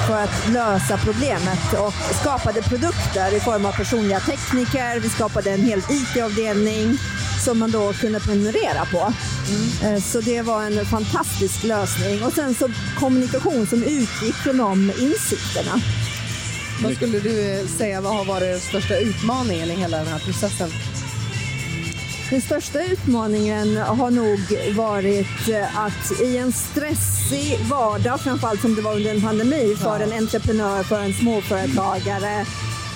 för 0.07 0.23
att 0.23 0.49
lösa 0.53 0.97
problemet 0.97 1.73
och 1.73 1.93
skapade 2.21 2.61
produkter 2.61 3.35
i 3.37 3.39
form 3.39 3.65
av 3.65 3.71
personliga 3.71 4.19
tekniker. 4.19 4.99
Vi 4.99 5.09
skapade 5.09 5.51
en 5.51 5.61
hel 5.61 5.79
IT-avdelning 5.79 6.97
som 7.45 7.59
man 7.59 7.71
då 7.71 7.93
kunde 7.93 8.19
prenumerera 8.19 8.85
på. 8.91 9.13
Eh, 9.85 10.01
Så 10.01 10.21
det 10.21 10.41
var 10.41 10.63
en 10.63 10.85
fantastisk 10.85 11.63
lösning. 11.63 12.23
Och 12.23 12.33
sen 12.33 12.53
så 12.53 12.69
kommunikation 12.99 13.67
som 13.67 13.83
utgick 13.83 14.35
från 14.35 14.57
de 14.57 14.91
insikterna. 14.99 15.81
Vad 16.83 16.95
skulle 16.95 17.19
du 17.19 17.67
säga 17.67 18.01
vad 18.01 18.15
har 18.15 18.25
varit 18.25 18.49
den 18.49 18.59
största 18.59 18.97
utmaningen 18.97 19.71
i 19.71 19.75
hela 19.75 19.97
den 19.97 20.07
här 20.07 20.19
processen? 20.19 20.69
Den 22.29 22.41
största 22.41 22.83
utmaningen 22.83 23.77
har 23.77 24.11
nog 24.11 24.39
varit 24.75 25.49
eh, 25.49 25.79
att 25.79 26.21
i 26.21 26.37
en 26.37 26.51
stressig 26.51 27.59
vardag, 27.69 28.19
framförallt 28.19 28.61
som 28.61 28.75
det 28.75 28.81
var 28.81 28.95
under 28.95 29.15
en 29.15 29.21
pandemi 29.21 29.75
för 29.75 29.99
en 29.99 30.13
entreprenör, 30.13 30.83
för 30.83 30.99
en 30.99 31.13
småföretagare, 31.13 32.39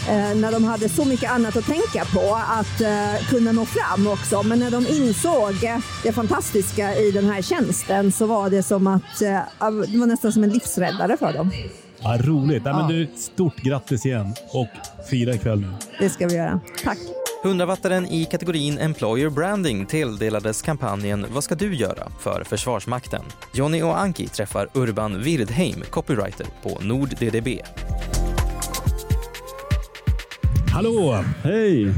eh, 0.10 0.36
när 0.36 0.52
de 0.52 0.64
hade 0.64 0.90
så 0.90 1.06
mycket 1.06 1.32
annat 1.32 1.56
att 1.58 1.66
tänka 1.66 2.06
på, 2.06 2.36
att 2.50 2.82
eh, 2.82 3.28
kunna 3.30 3.52
nå 3.52 3.66
fram 3.66 4.08
också. 4.08 4.44
Men 4.44 4.60
när 4.60 4.72
de 4.72 4.88
insåg 4.88 5.64
eh, 5.64 5.78
det 6.04 6.12
fantastiska 6.12 6.96
i 6.96 7.12
den 7.12 7.26
här 7.26 7.42
tjänsten 7.42 8.12
så 8.12 8.26
var 8.26 8.50
det 8.50 8.64
som 8.64 8.88
att 8.88 9.22
eh, 9.22 9.40
det 9.88 9.98
var 9.98 10.08
nästan 10.08 10.34
som 10.34 10.44
en 10.44 10.50
livsräddare 10.50 11.18
för 11.18 11.34
dem. 11.34 11.52
Ja, 12.04 12.18
roligt. 12.22 12.62
Ja, 12.66 12.78
men 12.78 12.88
du, 12.88 13.08
stort 13.16 13.56
grattis 13.56 14.06
igen 14.06 14.34
och 14.54 14.68
fira 15.10 15.34
ikväll 15.34 15.60
nu. 15.60 15.68
Det 16.00 16.10
ska 16.10 16.28
vi 16.28 16.36
göra. 16.36 16.60
Tack! 16.84 16.98
100-wattaren 17.44 18.08
i 18.12 18.26
kategorin 18.26 18.78
Employer 18.78 19.30
Branding 19.30 19.86
tilldelades 19.86 20.62
kampanjen 20.62 21.26
Vad 21.34 21.44
ska 21.44 21.56
du 21.56 21.76
göra? 21.76 22.08
för 22.20 22.44
Försvarsmakten. 22.44 23.22
Jonny 23.54 23.82
och 23.82 24.00
Anki 24.00 24.28
träffar 24.28 24.68
Urban 24.74 25.22
Wirdheim, 25.24 25.84
copywriter 25.90 26.48
på 26.64 26.80
NordDDB. 26.82 27.48
Hallå! 30.74 31.24
Hej! 31.44 31.94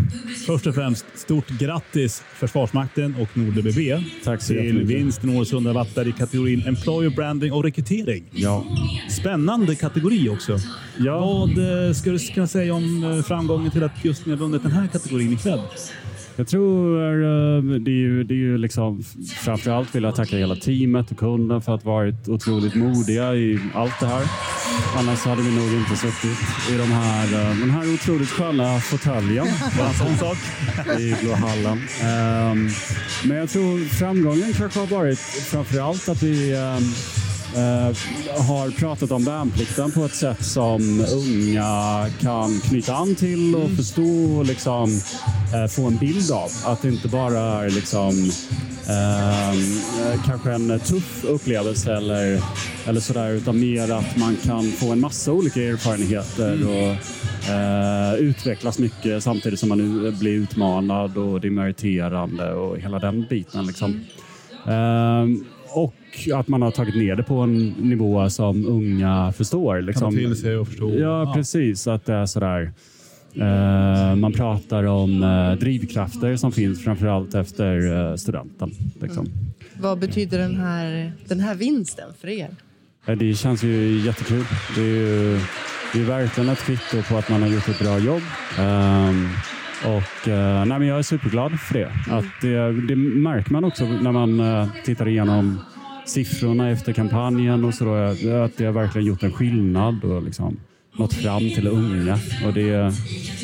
Först 0.46 0.68
och 0.68 0.76
främst, 0.76 1.06
stort 1.14 1.48
grattis 1.48 2.24
Försvarsmakten 2.34 3.16
och 3.22 3.38
NordBB 3.38 4.04
Tack 4.24 4.42
så 4.42 4.54
till 4.54 4.84
vinsten 4.84 5.30
årets 5.30 5.54
100 5.54 5.74
wattar 5.74 6.08
i 6.08 6.12
kategorin 6.12 6.64
Employer 6.68 7.10
Branding 7.10 7.54
och 7.54 7.64
rekrytering. 7.64 8.24
Ja. 8.32 8.66
Spännande 9.10 9.76
kategori 9.76 10.30
också. 10.30 10.58
Ja. 10.98 11.20
Vad 11.20 11.88
eh, 11.88 11.94
ska 11.94 12.12
du 12.12 12.20
kunna 12.20 12.48
säga 12.48 12.74
om 12.74 13.04
eh, 13.04 13.24
framgången 13.24 13.72
till 13.72 13.84
att 13.84 14.06
just 14.06 14.26
ni 14.26 14.32
har 14.32 14.40
vunnit 14.40 14.64
den 14.64 14.72
här 14.72 14.88
kategorin 14.88 15.34
ikväll? 15.34 15.62
Jag 16.38 16.48
tror 16.48 17.02
eh, 17.02 17.64
det 17.80 17.92
är 17.92 17.96
ju, 17.96 18.24
det 18.24 18.34
är 18.34 18.38
ju 18.38 18.58
liksom 18.58 19.04
framförallt 19.38 19.96
vill 19.96 20.04
jag 20.04 20.16
tacka 20.16 20.38
hela 20.38 20.56
teamet 20.56 21.12
och 21.12 21.18
kunden 21.18 21.62
för 21.62 21.76
att 21.76 21.86
varit 21.86 22.28
otroligt 22.28 22.76
modiga 22.76 23.36
i 23.36 23.60
allt 23.74 24.00
det 24.00 24.06
här. 24.06 24.24
Annars 24.98 25.20
hade 25.20 25.42
vi 25.42 25.56
nog 25.56 25.74
inte 25.74 25.96
suttit 25.96 26.38
i 26.72 26.78
de 26.78 26.92
här, 26.92 27.34
eh, 27.34 27.60
den 27.60 27.70
här 27.70 27.94
otroligt 27.94 28.30
sköna 28.30 28.80
fåtöljen. 28.80 29.48
Bara 29.78 29.88
en 29.88 29.94
sån 29.94 30.18
sak. 30.18 30.38
i 31.00 31.16
Blå 31.22 31.34
hallen. 31.34 31.82
Ehm, 32.02 32.70
men 33.28 33.38
jag 33.38 33.50
tror 33.50 33.86
framgången 33.86 34.54
kanske 34.54 34.80
har 34.80 34.88
varit 34.88 35.20
framförallt 35.20 36.10
att 36.10 36.24
vi 36.24 36.58
ehm, 36.58 36.84
har 38.38 38.80
pratat 38.80 39.12
om 39.12 39.24
värnplikten 39.24 39.92
på 39.92 40.06
ett 40.06 40.16
sätt 40.16 40.46
som 40.46 41.06
unga 41.14 42.06
kan 42.22 42.60
knyta 42.60 42.96
an 42.96 43.16
till 43.16 43.56
och 43.56 43.72
förstå 43.72 44.38
och 44.38 44.46
liksom, 44.46 45.02
eh, 45.54 45.68
få 45.68 45.88
en 45.88 45.98
bild 45.98 46.32
av. 46.32 46.50
Att 46.66 46.82
det 46.82 46.88
inte 46.88 47.08
bara 47.08 47.40
är 47.40 47.70
liksom, 47.70 48.32
ehm, 48.90 50.14
eh, 50.14 50.26
kanske 50.26 50.52
en 50.52 50.80
tuff 50.80 51.24
upplevelse 51.24 51.94
eller, 51.94 52.42
eller 52.86 53.00
sådär, 53.00 53.30
utan 53.30 53.60
mer 53.60 53.92
att 53.92 54.18
man 54.18 54.38
kan 54.44 54.64
få 54.72 54.92
en 54.92 55.00
massa 55.00 55.32
olika 55.32 55.62
erfarenheter 55.62 56.68
och 56.68 56.96
eh, 57.52 58.14
utvecklas 58.16 58.80
mycket 58.80 59.24
samtidigt 59.24 59.60
som 59.60 59.70
man 59.70 59.78
nu 59.78 60.12
blir 60.12 60.32
utmanad 60.32 61.18
och 61.18 61.42
det 61.42 61.48
är 61.48 61.52
meriterande 61.52 62.54
och 62.54 62.78
hela 62.78 63.00
den 63.00 63.26
biten. 63.30 63.68
Liksom. 63.68 64.06
Ehm, 64.68 65.46
och 65.76 65.94
att 66.34 66.48
man 66.48 66.62
har 66.62 66.72
tagit 66.72 66.96
ner 66.96 67.16
det 67.16 67.24
på 67.24 67.36
en 67.40 67.68
nivå 67.70 68.30
som 68.30 68.66
unga 68.66 69.32
förstår. 69.38 69.76
Kan 69.78 69.86
Liksom. 69.86 70.12
ta 70.14 70.18
till 70.20 70.36
sig 70.36 70.58
och 70.58 70.68
förstå. 70.68 70.96
Ja, 71.00 71.32
precis. 71.36 71.88
Att 71.88 72.06
det 72.06 72.14
är 72.14 72.26
sådär. 72.26 72.72
eh, 73.36 74.16
man 74.16 74.34
pratar 74.34 74.84
om 74.84 75.24
eh, 75.24 75.60
drivkrafter 75.60 76.36
som 76.36 76.52
finns 76.52 76.84
framförallt 76.84 77.36
efter 77.36 77.78
uh, 78.10 78.16
studenten. 78.16 78.72
Liksom. 79.02 79.28
Vad 79.80 80.00
betyder 80.00 80.38
den 80.40 80.56
här, 80.56 81.12
den 81.28 81.40
här 81.40 81.56
vinsten 81.56 82.10
för 82.22 82.28
er? 82.28 82.50
Eh, 83.06 83.18
Det 83.18 83.34
känns 83.34 83.64
ju 83.64 84.00
jättekul. 84.06 84.44
Det 84.76 84.82
är 84.82 84.86
ju 84.86 85.40
det 85.94 86.02
är 86.02 86.06
verkligen 86.06 86.50
ett 86.50 86.60
kvitto 86.64 87.02
på 87.10 87.18
att 87.18 87.30
man 87.30 87.42
har 87.42 87.50
gjort 87.50 87.68
ett 87.70 87.80
bra 87.80 88.00
jobb. 88.00 88.22
Ehm, 88.60 89.30
och, 89.86 90.28
eh, 90.28 90.66
nej, 90.66 90.80
men 90.80 90.88
jag 90.88 91.00
är 91.00 91.04
superglad 91.04 91.60
för 91.60 91.74
det. 91.74 91.92
Att 92.10 92.42
det. 92.42 92.88
Det 92.88 92.96
märker 92.96 93.52
man 93.52 93.64
också 93.64 93.86
när 93.86 94.12
man 94.12 94.40
eh, 94.40 94.68
tittar 94.86 95.08
igenom 95.08 95.60
siffrorna 96.06 96.70
efter 96.70 96.94
kampanjen 96.94 97.66
och 97.66 97.74
så 97.74 97.86
då, 97.86 97.94
att 97.94 98.58
det 98.58 98.66
har 98.66 98.72
verkligen 98.72 99.08
gjort 99.08 99.24
en 99.24 99.32
skillnad 99.32 100.04
och 100.04 100.24
liksom 100.24 100.58
nått 100.98 101.14
fram 101.14 101.40
till 101.40 101.68
unga. 101.68 102.20
Och 102.46 102.54
det 102.54 102.70
är 102.70 102.92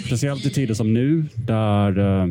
speciellt 0.05 0.45
i 0.45 0.49
tider 0.49 0.73
som 0.73 0.93
nu 0.93 1.25
där 1.35 1.99
eh, 1.99 2.27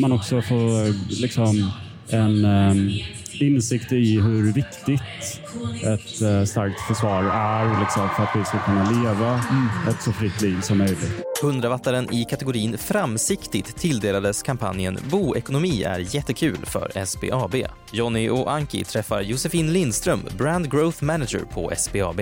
man 0.00 0.12
också 0.12 0.42
får 0.42 0.92
liksom 1.20 1.70
en 2.08 2.44
eh, 2.44 2.74
insikt 3.42 3.92
i 3.92 4.20
hur 4.20 4.52
viktigt 4.52 5.00
ett 5.82 6.22
eh, 6.22 6.44
starkt 6.44 6.80
försvar 6.80 7.22
är 7.24 7.80
liksom, 7.80 8.08
för 8.16 8.22
att 8.22 8.36
vi 8.36 8.44
ska 8.44 8.58
kunna 8.58 8.90
leva 8.90 9.44
ett 9.90 10.02
så 10.02 10.12
fritt 10.12 10.40
liv 10.42 10.60
som 10.60 10.78
möjligt. 10.78 11.22
100-wattaren 11.42 12.14
i 12.14 12.24
kategorin 12.24 12.78
Framsiktigt 12.78 13.76
tilldelades 13.76 14.42
kampanjen 14.42 14.98
Boekonomi 15.10 15.82
är 15.82 16.14
jättekul 16.14 16.58
för 16.64 17.04
SBAB. 17.04 17.54
Jonny 17.92 18.28
och 18.28 18.52
Anki 18.52 18.84
träffar 18.84 19.20
Josefin 19.20 19.72
Lindström, 19.72 20.20
Brand 20.38 20.70
Growth 20.70 21.04
Manager 21.04 21.40
på 21.40 21.72
SBAB. 21.76 22.20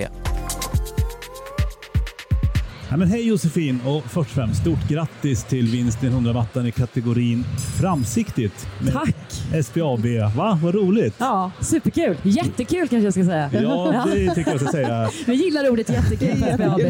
Ja, 2.91 2.97
men 2.97 3.09
hej 3.09 3.27
Josefin 3.29 3.81
och 3.87 4.03
först 4.05 4.17
och 4.17 4.27
främst 4.27 4.61
stort 4.61 4.89
grattis 4.89 5.45
till 5.45 5.67
vinsten 5.67 6.09
i 6.09 6.13
100 6.13 6.33
wattan 6.33 6.67
i 6.67 6.73
kategorin 6.73 7.45
Framsiktigt. 7.81 8.67
med 8.81 8.93
Tack! 8.93 9.65
SBAB. 9.65 10.07
Va? 10.37 10.59
Vad 10.63 10.75
roligt! 10.75 11.15
Ja, 11.19 11.51
superkul. 11.61 12.17
Jättekul 12.23 12.89
kanske 12.89 13.05
jag 13.05 13.13
ska 13.13 13.25
säga. 13.25 13.51
Ja, 13.53 14.07
det 14.15 14.35
tycker 14.35 14.51
jag 14.51 14.61
ska 14.61 14.71
säga. 14.71 15.11
Vi 15.27 15.35
gillar 15.35 15.71
ordet 15.71 15.89
jättekul 15.89 16.41
på 16.41 16.47
SBAB. 16.55 16.81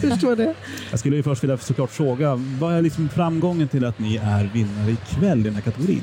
Förstår 0.10 0.36
det. 0.36 0.54
Jag 0.90 1.00
skulle 1.00 1.16
ju 1.16 1.22
först 1.22 1.42
vilja 1.42 1.58
såklart 1.58 1.90
fråga, 1.90 2.34
vad 2.60 2.74
är 2.74 2.82
liksom 2.82 3.08
framgången 3.08 3.68
till 3.68 3.84
att 3.84 3.98
ni 3.98 4.16
är 4.16 4.50
vinnare 4.54 4.90
ikväll 4.90 5.40
i 5.40 5.42
den 5.42 5.54
här 5.54 5.62
kategorin? 5.62 6.02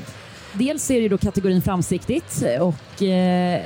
Dels 0.52 0.90
är 0.90 1.00
det 1.00 1.08
då 1.08 1.18
kategorin 1.18 1.62
framsiktigt 1.62 2.44
och 2.60 3.02
eh, 3.02 3.60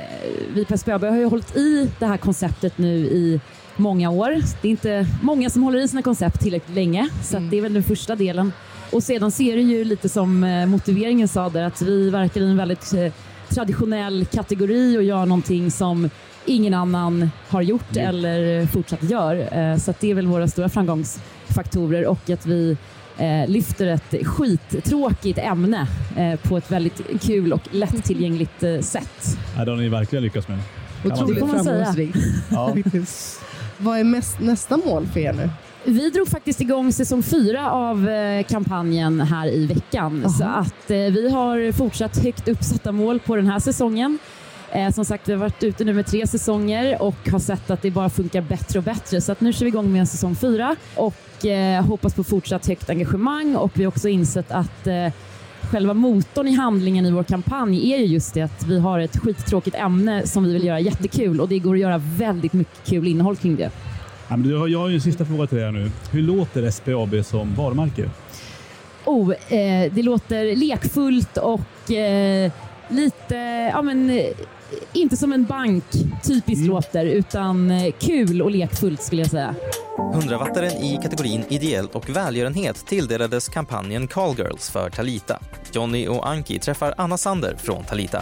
vi 0.53 0.65
på 0.65 0.77
SBAB 0.77 1.03
har 1.03 1.17
ju 1.17 1.25
hållit 1.25 1.57
i 1.57 1.89
det 1.99 2.05
här 2.05 2.17
konceptet 2.17 2.77
nu 2.77 2.95
i 2.95 3.41
många 3.79 4.09
år. 4.09 4.35
Det 4.61 4.67
är 4.67 4.71
inte 4.71 5.07
många 5.21 5.49
som 5.49 5.63
håller 5.63 5.79
i 5.79 5.87
sina 5.87 6.01
koncept 6.01 6.39
tillräckligt 6.41 6.75
länge 6.75 7.09
så 7.23 7.37
att 7.37 7.51
det 7.51 7.57
är 7.57 7.61
väl 7.61 7.73
den 7.73 7.83
första 7.83 8.15
delen. 8.15 8.51
Och 8.91 9.03
sedan 9.03 9.31
ser 9.31 9.55
det 9.55 9.61
ju 9.61 9.83
lite 9.83 10.09
som 10.09 10.43
eh, 10.43 10.65
motiveringen 10.65 11.27
sa 11.27 11.49
där 11.49 11.63
att 11.63 11.81
vi 11.81 12.09
verkar 12.09 12.41
i 12.41 12.49
en 12.49 12.57
väldigt 12.57 12.93
eh, 12.93 13.13
traditionell 13.49 14.25
kategori 14.25 14.97
och 14.97 15.03
gör 15.03 15.25
någonting 15.25 15.71
som 15.71 16.09
ingen 16.45 16.73
annan 16.73 17.29
har 17.47 17.61
gjort 17.61 17.97
eller 17.97 18.65
fortsatt 18.65 19.03
gör. 19.03 19.57
Eh, 19.57 19.77
Så 19.77 19.91
att 19.91 19.99
det 19.99 20.11
är 20.11 20.15
väl 20.15 20.27
våra 20.27 20.47
stora 20.47 20.69
framgångsfaktorer 20.69 22.05
och 22.05 22.29
att 22.29 22.45
vi 22.45 22.77
lyfter 23.47 23.87
ett 23.87 24.27
skittråkigt 24.27 25.39
ämne 25.39 25.87
på 26.43 26.57
ett 26.57 26.71
väldigt 26.71 27.01
kul 27.21 27.53
och 27.53 27.61
lättillgängligt 27.71 28.59
sätt. 28.81 29.37
Ja, 29.57 29.65
det 29.65 29.71
har 29.71 29.77
ni 29.77 29.89
verkligen 29.89 30.23
lyckats 30.23 30.47
med. 30.47 30.59
Kan 31.01 31.09
man 31.09 31.17
Det 31.17 31.23
Otroligt 31.23 31.63
framgångsrikt. 31.65 32.17
Ja. 32.51 32.75
Vad 33.81 33.99
är 33.99 34.03
mest, 34.03 34.39
nästa 34.39 34.77
mål 34.77 35.07
för 35.07 35.19
er 35.19 35.33
nu? 35.33 35.49
Vi 35.85 36.09
drog 36.09 36.27
faktiskt 36.27 36.61
igång 36.61 36.93
säsong 36.93 37.23
fyra 37.23 37.71
av 37.71 38.09
eh, 38.09 38.43
kampanjen 38.43 39.21
här 39.21 39.47
i 39.47 39.65
veckan. 39.65 40.29
Så 40.29 40.43
att 40.43 40.91
eh, 40.91 40.97
vi 40.97 41.29
har 41.29 41.71
fortsatt 41.71 42.17
högt 42.17 42.47
uppsatta 42.47 42.91
mål 42.91 43.19
på 43.19 43.35
den 43.35 43.47
här 43.47 43.59
säsongen. 43.59 44.19
Eh, 44.71 44.91
som 44.91 45.05
sagt, 45.05 45.29
vi 45.29 45.33
har 45.33 45.39
varit 45.39 45.63
ute 45.63 45.83
nu 45.83 45.93
med 45.93 46.05
tre 46.05 46.27
säsonger 46.27 47.01
och 47.01 47.29
har 47.31 47.39
sett 47.39 47.69
att 47.69 47.81
det 47.81 47.91
bara 47.91 48.09
funkar 48.09 48.41
bättre 48.41 48.79
och 48.79 48.85
bättre. 48.85 49.21
Så 49.21 49.31
att 49.31 49.41
nu 49.41 49.53
kör 49.53 49.65
vi 49.65 49.67
igång 49.67 49.91
med 49.91 50.09
säsong 50.09 50.35
fyra 50.35 50.75
och 50.95 51.45
eh, 51.45 51.85
hoppas 51.85 52.13
på 52.13 52.23
fortsatt 52.23 52.67
högt 52.67 52.89
engagemang 52.89 53.55
och 53.55 53.71
vi 53.73 53.83
har 53.83 53.87
också 53.87 54.09
insett 54.09 54.51
att 54.51 54.87
själva 55.71 55.93
motorn 55.93 56.47
i 56.47 56.51
handlingen 56.55 57.05
i 57.05 57.11
vår 57.11 57.23
kampanj 57.23 57.93
är 57.93 57.97
ju 57.97 58.05
just 58.05 58.33
det 58.33 58.41
att 58.41 58.65
vi 58.67 58.79
har 58.79 58.99
ett 58.99 59.17
skittråkigt 59.17 59.75
ämne 59.75 60.27
som 60.27 60.43
vi 60.43 60.53
vill 60.53 60.63
göra 60.63 60.79
jättekul 60.79 61.41
och 61.41 61.49
det 61.49 61.59
går 61.59 61.73
att 61.73 61.79
göra 61.79 61.97
väldigt 61.97 62.53
mycket 62.53 62.85
kul 62.85 63.07
innehåll 63.07 63.35
kring 63.35 63.55
det. 63.55 63.71
Ja, 64.27 64.37
men 64.37 64.43
du 64.49 64.55
har- 64.57 64.67
jag 64.67 64.79
har 64.79 64.89
ju 64.89 64.95
en 64.95 65.01
sista 65.01 65.25
fråga 65.25 65.47
till 65.47 65.57
dig 65.57 65.71
nu. 65.71 65.91
Hur 66.11 66.21
låter 66.21 66.71
SPAB 66.71 67.25
som 67.25 67.55
varumärke? 67.55 68.09
Oh, 69.05 69.31
eh, 69.31 69.91
det 69.93 70.03
låter 70.03 70.55
lekfullt 70.55 71.37
och 71.37 71.91
eh, 71.91 72.51
lite, 72.89 73.35
ja 73.73 73.81
men 73.81 74.09
eh, 74.09 74.25
inte 74.93 75.17
som 75.17 75.33
en 75.33 75.45
bank 75.45 75.83
typiskt 76.23 76.67
låter 76.67 77.05
utan 77.05 77.71
eh, 77.71 77.91
kul 77.99 78.41
och 78.41 78.51
lekfullt 78.51 79.01
skulle 79.03 79.21
jag 79.21 79.31
säga. 79.31 79.55
100-wattaren 79.99 80.71
i 80.71 80.99
kategorin 81.03 81.43
ideellt 81.49 81.95
och 81.95 82.09
välgörenhet 82.09 82.85
tilldelades 82.85 83.49
kampanjen 83.49 84.07
Call 84.07 84.35
Girls 84.37 84.69
för 84.69 84.89
Talita. 84.89 85.39
Jonny 85.73 86.07
och 86.07 86.29
Anki 86.29 86.59
träffar 86.59 86.93
Anna 86.97 87.17
Sander 87.17 87.55
från 87.57 87.83
Talita. 87.83 88.21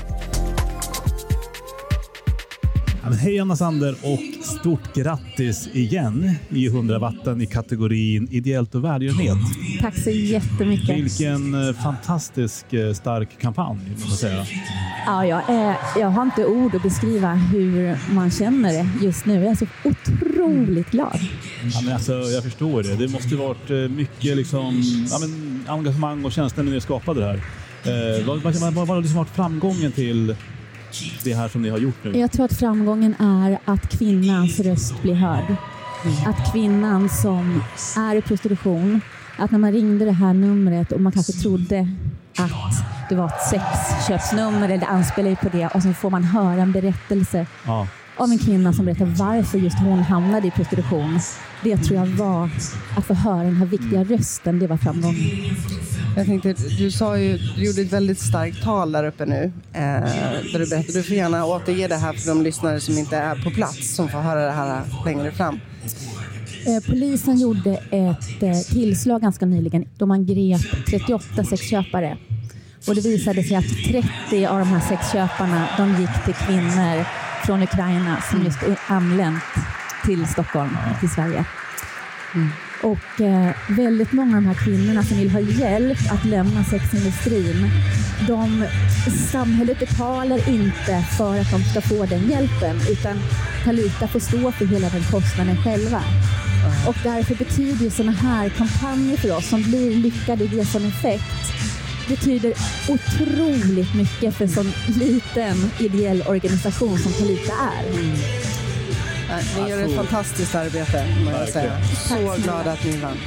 Ja, 3.08 3.10
men 3.10 3.20
hej 3.20 3.40
Anna 3.40 3.56
Sander 3.56 3.92
och 3.92 4.46
stort 4.46 4.96
grattis 4.96 5.70
igen 5.74 6.32
i 6.50 6.68
100 6.68 7.00
watten 7.00 7.42
i 7.42 7.46
kategorin 7.46 8.28
ideellt 8.32 8.76
och 8.76 8.84
välgörenhet. 8.84 9.38
Tack 9.82 9.98
så 9.98 10.10
jättemycket. 10.10 10.98
Vilken 10.98 11.68
eh, 11.68 11.74
fantastisk 11.74 12.74
eh, 12.74 12.94
stark 12.94 13.30
kampanj, 13.42 13.80
måste 13.92 14.28
jag 14.28 14.46
säga. 14.46 14.62
Ja, 15.06 15.26
jag, 15.26 15.50
är, 15.50 15.76
jag 16.00 16.08
har 16.08 16.24
inte 16.24 16.46
ord 16.46 16.76
att 16.76 16.84
beskriva 16.84 17.34
hur 17.34 17.98
man 18.14 18.32
känner 18.32 18.74
det 18.74 19.06
just 19.06 19.26
nu. 19.26 19.34
Jag 19.34 19.52
är 19.52 19.56
så 19.56 19.66
otroligt 19.84 20.92
glad. 20.92 21.20
Ja, 21.74 21.82
men 21.84 21.94
alltså, 21.94 22.12
jag 22.14 22.44
förstår 22.44 22.84
det. 22.84 22.96
Det 22.96 23.08
måste 23.08 23.36
varit 23.36 23.70
eh, 23.70 23.76
mycket 23.78 24.38
liksom, 24.38 24.84
ja, 25.12 25.18
men, 25.20 25.64
engagemang 25.68 26.26
och 26.26 26.32
känslor 26.32 26.64
när 26.64 26.72
ni 26.72 26.82
skapade 26.82 27.20
det 27.20 27.26
här. 27.26 27.36
Eh, 28.18 28.26
vad, 28.26 28.42
vad, 28.42 28.56
vad, 28.56 28.74
vad 28.74 28.88
har 28.88 29.02
liksom 29.02 29.18
varit 29.18 29.36
framgången 29.36 29.92
till 29.92 30.36
det 31.24 31.34
här 31.34 31.48
som 31.48 31.62
ni 31.62 31.70
har 31.70 31.78
gjort 31.78 31.96
nu? 32.04 32.18
Jag 32.20 32.32
tror 32.32 32.46
att 32.46 32.54
framgången 32.60 33.16
är 33.20 33.60
att 33.66 33.90
kvinnans 33.98 34.60
röst 34.60 35.02
blir 35.02 35.14
hörd. 35.14 35.56
Att 36.26 36.52
kvinnan 36.54 37.10
som 37.10 37.64
är 37.98 38.16
i 38.16 38.22
prostitution, 38.22 39.02
att 39.38 39.52
när 39.52 39.60
man 39.60 39.72
ringde 39.72 40.06
det 40.06 40.12
här 40.12 40.34
numret 40.34 40.92
och 40.92 41.02
man 41.02 41.12
kanske 41.12 41.34
trodde 41.34 41.88
att 42.38 43.10
det 43.10 43.16
var 43.16 43.26
ett 43.26 43.50
sexköpsnummer 43.50 44.66
eller 44.66 44.78
det 44.78 44.86
anspelar 44.86 45.30
ju 45.30 45.36
på 45.36 45.50
det 45.52 45.68
och 45.68 45.84
så 45.84 45.94
får 45.94 46.10
man 46.10 46.24
höra 46.24 46.62
en 46.62 46.72
berättelse 46.72 47.46
Ja. 47.66 47.88
av 48.18 48.30
en 48.32 48.38
kvinna 48.40 48.74
som 48.74 48.86
berättar 48.86 49.06
varför 49.06 49.58
just 49.58 49.80
hon 49.80 50.00
hamnade 50.00 50.48
i 50.48 50.52
prostitution. 50.52 51.20
Det 51.64 51.78
tror 51.78 52.00
jag 52.00 52.06
var 52.06 52.50
att 52.98 53.06
få 53.06 53.14
höra 53.14 53.44
den 53.44 53.56
här 53.56 53.66
viktiga 53.66 54.04
rösten, 54.04 54.60
det 54.60 54.68
var 54.68 54.78
framgången. 54.78 55.56
Jag 56.18 56.26
tänkte, 56.26 56.54
du 56.78 56.92
sa 56.92 57.18
ju, 57.18 57.38
du 57.38 57.66
gjorde 57.66 57.82
ett 57.82 57.94
väldigt 57.94 58.20
starkt 58.20 58.64
tal 58.64 58.92
där 58.92 59.04
uppe 59.04 59.26
nu. 59.26 59.52
Eh, 59.74 59.82
där 59.82 60.60
du, 60.60 60.70
berättade, 60.70 61.00
du 61.00 61.04
får 61.04 61.16
gärna 61.16 61.46
återge 61.46 61.88
det 61.88 61.96
här 61.96 62.14
för 62.14 62.28
de 62.28 62.42
lyssnare 62.42 62.80
som 62.80 62.98
inte 62.98 63.18
är 63.18 63.36
på 63.44 63.50
plats, 63.50 63.96
som 63.96 64.10
får 64.10 64.20
höra 64.20 64.46
det 64.46 64.52
här 64.52 64.82
längre 65.06 65.32
fram. 65.32 65.60
Eh, 66.66 66.84
Polisen 66.88 67.38
gjorde 67.38 67.72
ett 67.92 68.44
eh, 68.44 68.60
tillslag 68.74 69.22
ganska 69.22 69.46
nyligen 69.46 69.86
då 69.98 70.06
man 70.06 70.26
grep 70.26 70.62
38 70.88 71.44
sexköpare. 71.44 72.18
Och 72.88 72.96
det 72.96 73.02
visade 73.02 73.44
sig 73.44 73.56
att 73.58 73.70
30 74.30 74.46
av 74.46 74.60
de 74.60 74.68
här 74.68 74.90
sexköparna 74.90 75.68
de 75.78 76.02
gick 76.02 76.26
till 76.26 76.34
kvinnor 76.34 77.06
från 77.46 77.64
Ukraina 77.64 78.22
som 78.32 78.46
just 78.46 78.60
anlänt 78.88 79.44
till 80.08 80.28
Stockholm, 80.28 80.78
till 81.00 81.10
Sverige. 81.10 81.46
Och 82.84 83.22
eh, 83.22 83.56
väldigt 83.70 84.12
många 84.12 84.38
av 84.38 84.44
de 84.44 84.48
här 84.48 84.66
kvinnorna 84.66 85.04
som 85.04 85.18
vill 85.18 85.32
ha 85.32 85.40
hjälp 85.40 85.98
att 86.12 86.26
lämna 86.26 86.64
sexindustrin, 86.64 87.70
de, 88.28 88.66
samhället 89.32 89.80
betalar 89.80 90.50
inte 90.50 91.06
för 91.18 91.40
att 91.40 91.52
de 91.52 91.64
ska 91.64 91.82
få 91.82 92.06
den 92.06 92.30
hjälpen, 92.30 92.76
utan 92.90 93.20
Talita 93.64 94.08
får 94.08 94.20
stå 94.20 94.52
för 94.52 94.66
hela 94.66 94.90
den 94.90 95.04
kostnaden 95.04 95.58
själva. 95.64 96.02
Och 96.88 96.96
därför 97.04 97.36
betyder 97.36 97.90
sådana 97.90 98.12
här 98.12 98.50
kampanjer 98.50 99.18
för 99.18 99.38
oss 99.38 99.50
som 99.50 99.64
blir 99.64 99.96
lyckade 99.96 100.44
och 100.44 100.50
ger 100.50 100.64
sån 100.64 100.86
effekt 100.86 101.54
betyder 102.08 102.54
otroligt 102.89 103.96
mycket 103.96 104.36
för 104.36 104.43
en 104.43 104.52
sån 104.52 104.72
liten 104.88 105.72
ideell 105.80 106.24
organisation 106.28 106.98
som 106.98 107.13
Talita 107.13 107.54
är. 107.54 108.57
Ni 109.58 109.70
gör 109.70 109.84
ett 109.86 109.96
fantastiskt 109.96 110.56
arbete, 110.56 111.06
må 111.26 111.32
jag 111.32 111.50
säga. 111.50 111.84
Så 111.84 112.16
glad 112.44 112.68
att 112.68 112.86
ni 112.86 112.98
vann. 112.98 113.18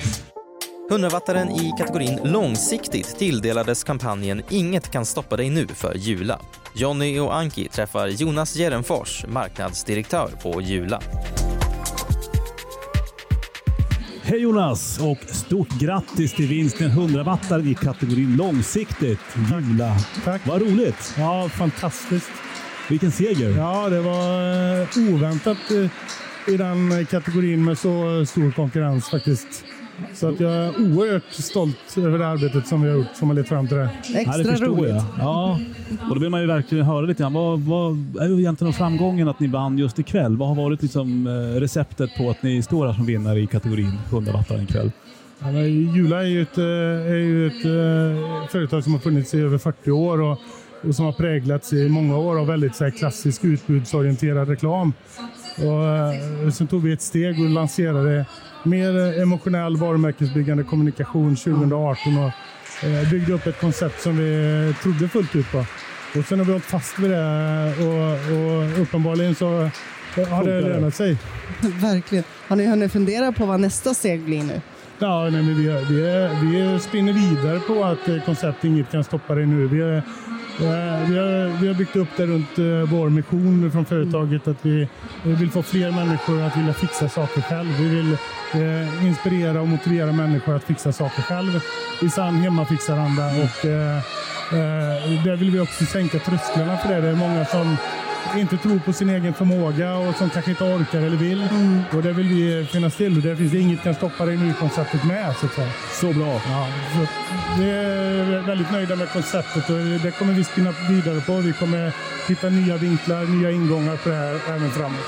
100-wattaren 0.91 1.51
i 1.51 1.73
kategorin 1.79 2.21
långsiktigt 2.25 3.19
tilldelades 3.19 3.85
kampanjen 3.85 4.43
Inget 4.49 4.91
kan 4.91 5.07
stoppa 5.07 5.37
dig 5.37 5.51
nu 5.51 5.67
för 5.67 5.95
Jula. 5.95 6.41
Jonny 6.75 7.19
och 7.19 7.37
Anki 7.37 7.69
träffar 7.69 8.07
Jonas 8.07 8.57
Jeremfors, 8.57 9.25
marknadsdirektör 9.29 10.31
på 10.43 10.63
Jula. 10.63 11.01
Hej 14.23 14.39
Jonas 14.39 14.99
och 14.99 15.19
stort 15.35 15.69
grattis 15.69 16.33
till 16.33 16.49
vinsten 16.49 16.91
100 16.91 17.23
wattar 17.23 17.67
i 17.67 17.75
kategorin 17.75 18.37
långsiktigt. 18.37 19.21
Jula. 19.51 19.97
Tack. 20.25 20.47
Vad 20.47 20.63
roligt. 20.63 21.15
Ja, 21.19 21.49
fantastiskt. 21.49 22.31
Vilken 22.90 23.11
seger. 23.11 23.50
Ja, 23.50 23.88
det 23.88 24.00
var 24.00 24.81
eh, 24.81 25.14
oväntat 25.14 25.70
eh, 25.70 26.55
i 26.55 26.57
den 26.57 27.07
kategorin 27.07 27.64
med 27.64 27.79
så 27.79 28.24
stor 28.26 28.50
konkurrens 28.50 29.09
faktiskt. 29.09 29.64
Så 30.14 30.29
att 30.29 30.40
jag 30.40 30.53
är 30.53 30.68
oerhört 30.68 31.33
stolt 31.33 31.96
över 31.96 32.18
det 32.18 32.29
arbetet 32.29 32.66
som 32.66 32.83
vi 32.83 32.90
har 32.90 32.96
gjort 32.96 33.07
som 33.14 33.29
har 33.29 33.35
lett 33.35 33.48
fram 33.48 33.68
till 33.68 33.76
det. 33.76 33.90
ja, 34.26 34.37
det 34.37 34.44
förstår 34.44 34.88
Jag. 34.88 35.03
Ja, 35.18 35.61
och 36.09 36.14
då 36.14 36.20
vill 36.20 36.31
man 36.31 36.40
ju 36.40 36.46
verkligen 36.46 36.85
höra 36.85 37.00
lite 37.00 37.22
grann. 37.22 37.33
Vad, 37.33 37.61
vad 37.61 37.92
är 38.20 38.29
ju 38.29 38.38
egentligen 38.38 38.72
framgången 38.72 39.29
att 39.29 39.40
ni 39.40 39.46
vann 39.46 39.79
just 39.79 39.98
ikväll? 39.98 40.37
Vad 40.37 40.48
har 40.48 40.55
varit 40.55 40.83
liksom 40.83 41.26
eh, 41.26 41.61
receptet 41.61 42.11
på 42.16 42.31
att 42.31 42.42
ni 42.42 42.62
står 42.62 42.87
här 42.87 42.94
som 42.94 43.07
vinnare 43.07 43.40
i 43.40 43.46
kategorin 43.46 43.92
100 44.11 44.33
wattar 44.33 44.62
ikväll? 44.62 44.92
Ja, 45.38 45.53
men 45.53 45.94
Jula 45.94 46.22
är 46.22 46.26
ju 46.26 46.42
ett, 46.42 46.59
är 46.59 47.14
ju 47.14 47.46
ett 47.46 47.62
företag 48.53 48.85
som 48.85 48.92
har 48.92 49.00
funnits 49.00 49.35
i 49.35 49.40
över 49.40 49.59
40 49.59 49.90
år 49.90 50.20
och, 50.20 50.38
och 50.88 50.95
som 50.95 51.05
har 51.05 51.12
präglats 51.12 51.73
i 51.73 51.88
många 51.88 52.19
år 52.19 52.40
av 52.40 52.47
väldigt 52.47 52.77
så 52.77 52.85
här, 52.85 52.90
klassisk 52.90 53.45
utbudsorienterad 53.45 54.49
reklam. 54.49 54.93
Och, 55.59 55.87
eh, 55.87 56.51
sen 56.51 56.66
tog 56.66 56.83
vi 56.83 56.93
ett 56.93 57.03
steg 57.03 57.40
och 57.40 57.51
lanserade 57.51 58.27
mer 58.62 58.99
eh, 58.99 59.23
emotionell 59.23 59.77
varumärkesbyggande 59.77 60.64
kommunikation 60.64 61.37
2018 61.37 62.19
och 62.19 62.31
eh, 62.85 63.11
byggde 63.11 63.33
upp 63.33 63.47
ett 63.47 63.61
koncept 63.61 64.03
som 64.03 64.16
vi 64.16 64.69
eh, 64.69 64.83
trodde 64.83 65.09
fullt 65.09 65.37
ut 65.37 65.53
på. 65.53 65.64
Och 66.19 66.25
sen 66.25 66.38
har 66.38 66.47
vi 66.47 66.53
hållit 66.53 66.64
fast 66.64 66.99
vid 66.99 67.11
det 67.11 67.75
och, 67.79 68.12
och 68.37 68.83
uppenbarligen 68.83 69.35
så 69.35 69.71
har 70.31 70.45
det 70.45 70.61
lönat 70.61 70.95
sig. 70.95 71.16
Verkligen. 71.61 72.25
Har 72.49 72.57
ni 72.57 72.66
hunnit 72.66 72.93
fundera 72.93 73.33
på 73.33 73.47
vad 73.47 73.61
nästa 73.61 73.95
steg 73.95 74.21
blir 74.21 74.43
nu? 74.43 74.61
Ja, 74.99 75.29
nej, 75.31 75.43
men 75.43 75.57
vi, 75.57 75.66
vi, 75.88 76.29
vi 76.43 76.79
spinner 76.81 77.12
vidare 77.12 77.61
på 77.61 77.85
att 77.85 78.09
eh, 78.09 78.25
konceptet 78.25 78.64
Inget 78.64 78.90
kan 78.90 79.05
stoppa 79.05 79.35
dig 79.35 79.47
nu. 79.47 79.69
Vi, 79.69 79.81
eh, 79.81 80.03
vi, 80.61 81.18
har, 81.18 81.61
vi 81.61 81.68
har 81.68 81.75
byggt 81.75 81.96
upp 81.96 82.09
det 82.16 82.27
runt 82.27 82.59
eh, 82.59 82.64
vår 82.64 83.09
mission 83.09 83.70
från 83.73 83.85
företaget 83.85 84.49
att 84.49 84.57
vi, 84.66 84.88
vi 85.23 85.33
vill 85.35 85.51
få 85.51 85.62
fler 85.62 85.90
människor 85.90 86.42
att 86.42 86.57
vilja 86.57 86.73
fixa 86.73 87.09
saker 87.09 87.40
själv. 87.40 87.68
Vi 87.79 87.88
vill 87.88 88.16
eh, 88.53 89.07
inspirera 89.07 89.61
och 89.61 89.68
motivera 89.68 90.12
människor 90.12 90.57
att 90.57 90.64
fixa 90.64 90.92
saker 90.92 91.23
själv 91.23 91.61
i 92.03 92.09
sann 92.09 92.35
hemmafixaranda. 92.35 93.27
Och, 93.27 93.64
eh, 93.64 93.96
eh 93.96 95.25
där 95.25 95.37
vill 95.37 95.51
vi 95.51 95.61
också 95.61 95.85
sänka 95.85 96.18
trösklarna 96.18 96.77
för 96.77 96.88
det. 96.88 97.01
Det 97.01 97.09
är 97.09 97.14
många 97.14 97.44
som 97.44 97.77
inte 98.37 98.57
tror 98.57 98.79
på 98.79 98.93
sin 98.93 99.11
egen 99.11 99.35
förmåga 99.35 99.95
och 99.95 100.15
som 100.15 100.31
kanske 100.31 100.51
inte 100.51 100.65
orkar 100.65 100.99
eller 100.99 101.17
vill. 101.17 101.49
Och 101.93 102.03
där 102.03 102.13
vill 102.13 102.29
vi 102.29 102.67
finnas 102.73 102.97
till. 102.97 103.17
Och 103.17 103.23
där 103.23 103.37
finns 103.37 103.53
det 103.53 103.59
inget 103.59 103.83
kan 103.83 103.95
stoppa 103.95 104.27
dig 104.27 104.37
nu-konceptet 104.37 105.05
med. 105.05 105.37
Så, 105.37 105.47
att 105.47 105.53
säga. 105.53 105.73
så 106.01 106.13
bra. 106.13 106.33
Ja, 106.47 106.69
så 106.95 107.07
vi 107.61 107.71
är 107.71 108.47
väldigt 108.47 108.73
nöjda 108.73 108.97
med 108.97 109.09
konceptet 109.09 109.71
och 109.71 109.77
det 109.77 110.11
kommer 110.19 110.33
vi 110.33 110.45
spinna 110.45 110.75
vidare 110.91 111.21
på. 111.21 111.37
Vi 111.37 111.53
kommer 111.53 111.93
hitta 112.29 112.49
nya 112.49 112.77
vinklar, 112.77 113.25
nya 113.25 113.51
ingångar 113.51 113.97
på 113.97 114.09
det 114.09 114.17
här 114.17 114.41
även 114.49 114.71
framåt. 114.71 115.07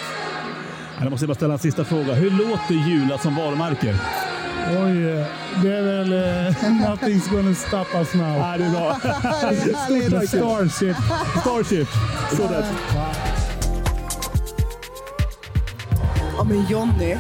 Jag 1.00 1.10
måste 1.10 1.26
bara 1.26 1.34
ställa 1.34 1.52
en 1.52 1.58
sista 1.58 1.84
fråga. 1.84 2.14
Hur 2.14 2.30
låter 2.30 2.74
Jula 2.74 3.18
som 3.18 3.36
varumärke? 3.36 3.94
Oj, 4.70 5.26
det 5.62 5.72
är 5.76 5.82
väl 5.82 6.12
eh, 6.12 6.54
Nothing's 6.90 7.30
gonna 7.30 7.54
stop 7.54 7.94
us 7.94 8.14
now. 8.14 8.38
Ja, 8.38 8.56
det 8.58 8.64
är 8.64 8.70
bra. 8.70 9.00
Stort 10.26 10.28
Starship. 10.28 10.96
Starship. 11.40 11.88
Så 12.30 12.48
där. 12.48 12.64
Ja 16.36 16.44
men 16.44 16.66
Jonny, 16.66 17.16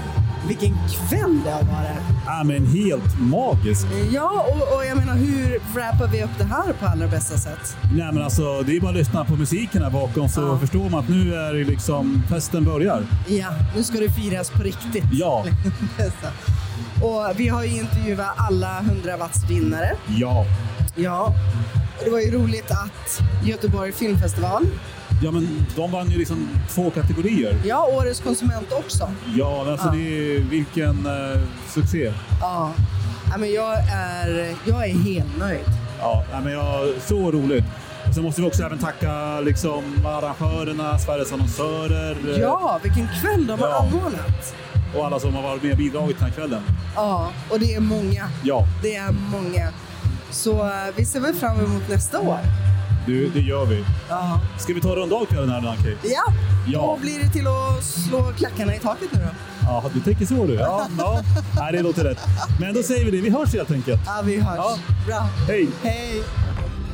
vilken 0.48 0.74
kväll 0.88 1.40
det 1.44 1.50
har 1.50 1.62
varit. 1.62 2.02
Ja, 2.26 2.42
men 2.44 2.66
helt 2.66 3.20
magisk. 3.20 3.86
Ja, 4.12 4.46
och, 4.48 4.76
och 4.76 4.86
jag 4.86 4.96
menar 4.96 5.14
hur 5.14 5.60
wrappar 5.74 6.08
vi 6.08 6.22
upp 6.22 6.38
det 6.38 6.44
här 6.44 6.72
på 6.72 6.86
allra 6.86 7.08
bästa 7.08 7.38
sätt? 7.38 7.76
Nej, 7.94 8.12
men 8.12 8.22
alltså, 8.22 8.62
det 8.62 8.76
är 8.76 8.80
bara 8.80 8.90
att 8.90 8.96
lyssna 8.96 9.24
på 9.24 9.36
musiken 9.36 9.82
här 9.82 9.90
bakom 9.90 10.28
så 10.28 10.58
förstår 10.58 10.90
man 10.90 11.00
att 11.00 11.08
nu 11.08 11.34
är 11.34 11.52
det 11.54 11.64
liksom 11.64 12.22
festen 12.28 12.64
börjar. 12.64 13.06
Ja, 13.28 13.48
nu 13.76 13.82
ska 13.82 13.98
det 13.98 14.10
firas 14.10 14.50
på 14.50 14.62
riktigt. 14.62 15.04
Ja. 15.12 15.44
och 17.02 17.40
vi 17.40 17.48
har 17.48 17.64
ju 17.64 17.78
intervjuat 17.80 18.34
alla 18.36 18.78
100 18.78 19.16
watts 19.16 19.50
vinnare. 19.50 19.96
Ja. 20.08 20.44
Ja, 20.94 21.34
det 22.04 22.10
var 22.10 22.20
ju 22.20 22.30
roligt 22.30 22.70
att 22.70 23.20
Göteborg 23.44 23.92
Filmfestival, 23.92 24.66
Ja, 25.22 25.30
men 25.30 25.66
de 25.76 25.90
vann 25.92 26.10
ju 26.10 26.18
liksom 26.18 26.48
två 26.68 26.90
kategorier. 26.90 27.56
ja, 27.64 27.88
Årets 27.92 28.20
konsument 28.20 28.72
också. 28.72 29.10
Ja, 29.36 29.66
alltså 29.70 29.86
Ja. 29.86 29.92
det 29.92 30.36
är 30.36 30.40
vilken 30.40 31.06
eh, 31.06 31.40
succé. 31.68 32.12
Ja. 32.40 32.72
ja 33.32 33.38
men 33.38 33.52
jag, 33.52 33.72
är, 33.78 34.54
jag 34.66 34.88
är 34.88 34.94
helt 34.98 35.38
nöjd. 35.38 35.64
Ja, 36.00 36.24
men 36.44 36.52
jag, 36.52 36.88
så 37.02 37.30
roligt. 37.32 37.64
Sen 38.14 38.22
måste 38.24 38.40
vi 38.42 38.48
också 38.48 38.62
även 38.62 38.78
tacka 38.78 39.40
liksom, 39.40 39.82
arrangörerna, 40.06 40.98
Sveriges 40.98 41.32
annonsörer 41.32 42.16
eh, 42.34 42.40
Ja, 42.40 42.80
vilken 42.82 43.08
kväll 43.20 43.46
de 43.46 43.60
har 43.60 43.68
Ja. 43.68 43.78
anordnat. 43.92 44.54
och 44.96 45.06
alla 45.06 45.20
som 45.20 45.34
har 45.34 45.42
varit 45.42 45.62
med 45.62 45.72
och 45.72 45.78
bidragit 45.78 46.18
den 46.18 46.28
här 46.28 46.34
kvällen. 46.36 46.62
Ja, 46.96 47.28
och 47.50 47.60
det 47.60 47.74
är 47.74 47.80
många. 47.80 48.28
Ja, 48.44 48.66
Det 48.82 48.96
är 48.96 49.10
många. 49.12 49.68
Så 50.30 50.52
eh, 50.66 50.70
vi 50.96 51.04
ser 51.04 51.20
väl 51.20 51.34
fram 51.34 51.60
emot 51.60 51.88
nästa 51.88 52.20
år. 52.20 52.38
Du, 53.06 53.28
det 53.30 53.40
gör 53.40 53.64
vi. 53.66 53.84
Ja. 54.08 54.40
Ska 54.58 54.74
vi 54.74 54.80
ta 54.80 54.88
runda 54.96 55.16
av 55.16 55.24
kvällen 55.24 55.50
här 55.50 55.68
Anki? 55.70 55.96
Ja, 56.02 56.32
Ja. 56.66 56.80
då 56.80 56.98
blir 57.02 57.18
det 57.18 57.28
till 57.30 57.46
att 57.46 57.84
slå 57.84 58.22
klackarna 58.32 58.74
i 58.74 58.78
taket 58.78 59.08
nu 59.12 59.18
då. 59.20 59.28
Ja, 59.62 59.84
du 59.94 60.00
tänker 60.00 60.26
så 60.26 60.46
du. 60.46 60.54
Ja, 60.54 60.86
ja. 60.98 61.22
Nej, 61.56 61.72
det 61.72 61.82
låter 61.82 62.04
rätt. 62.04 62.18
Men 62.60 62.74
då 62.74 62.82
säger 62.82 63.04
vi 63.04 63.10
det. 63.10 63.20
Vi 63.20 63.30
hörs 63.30 63.54
helt 63.54 63.70
enkelt. 63.70 64.00
Ja, 64.06 64.22
vi 64.24 64.40
hörs. 64.40 64.56
Ja. 64.56 64.76
Bra. 65.06 65.28
Hej! 65.48 65.68
Hej! 65.82 66.22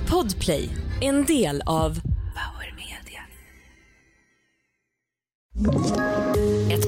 Podplay, 0.08 0.70
en 1.00 1.24
del 1.24 1.62
av 1.66 2.00
Power 2.00 2.74
Media. 2.76 3.20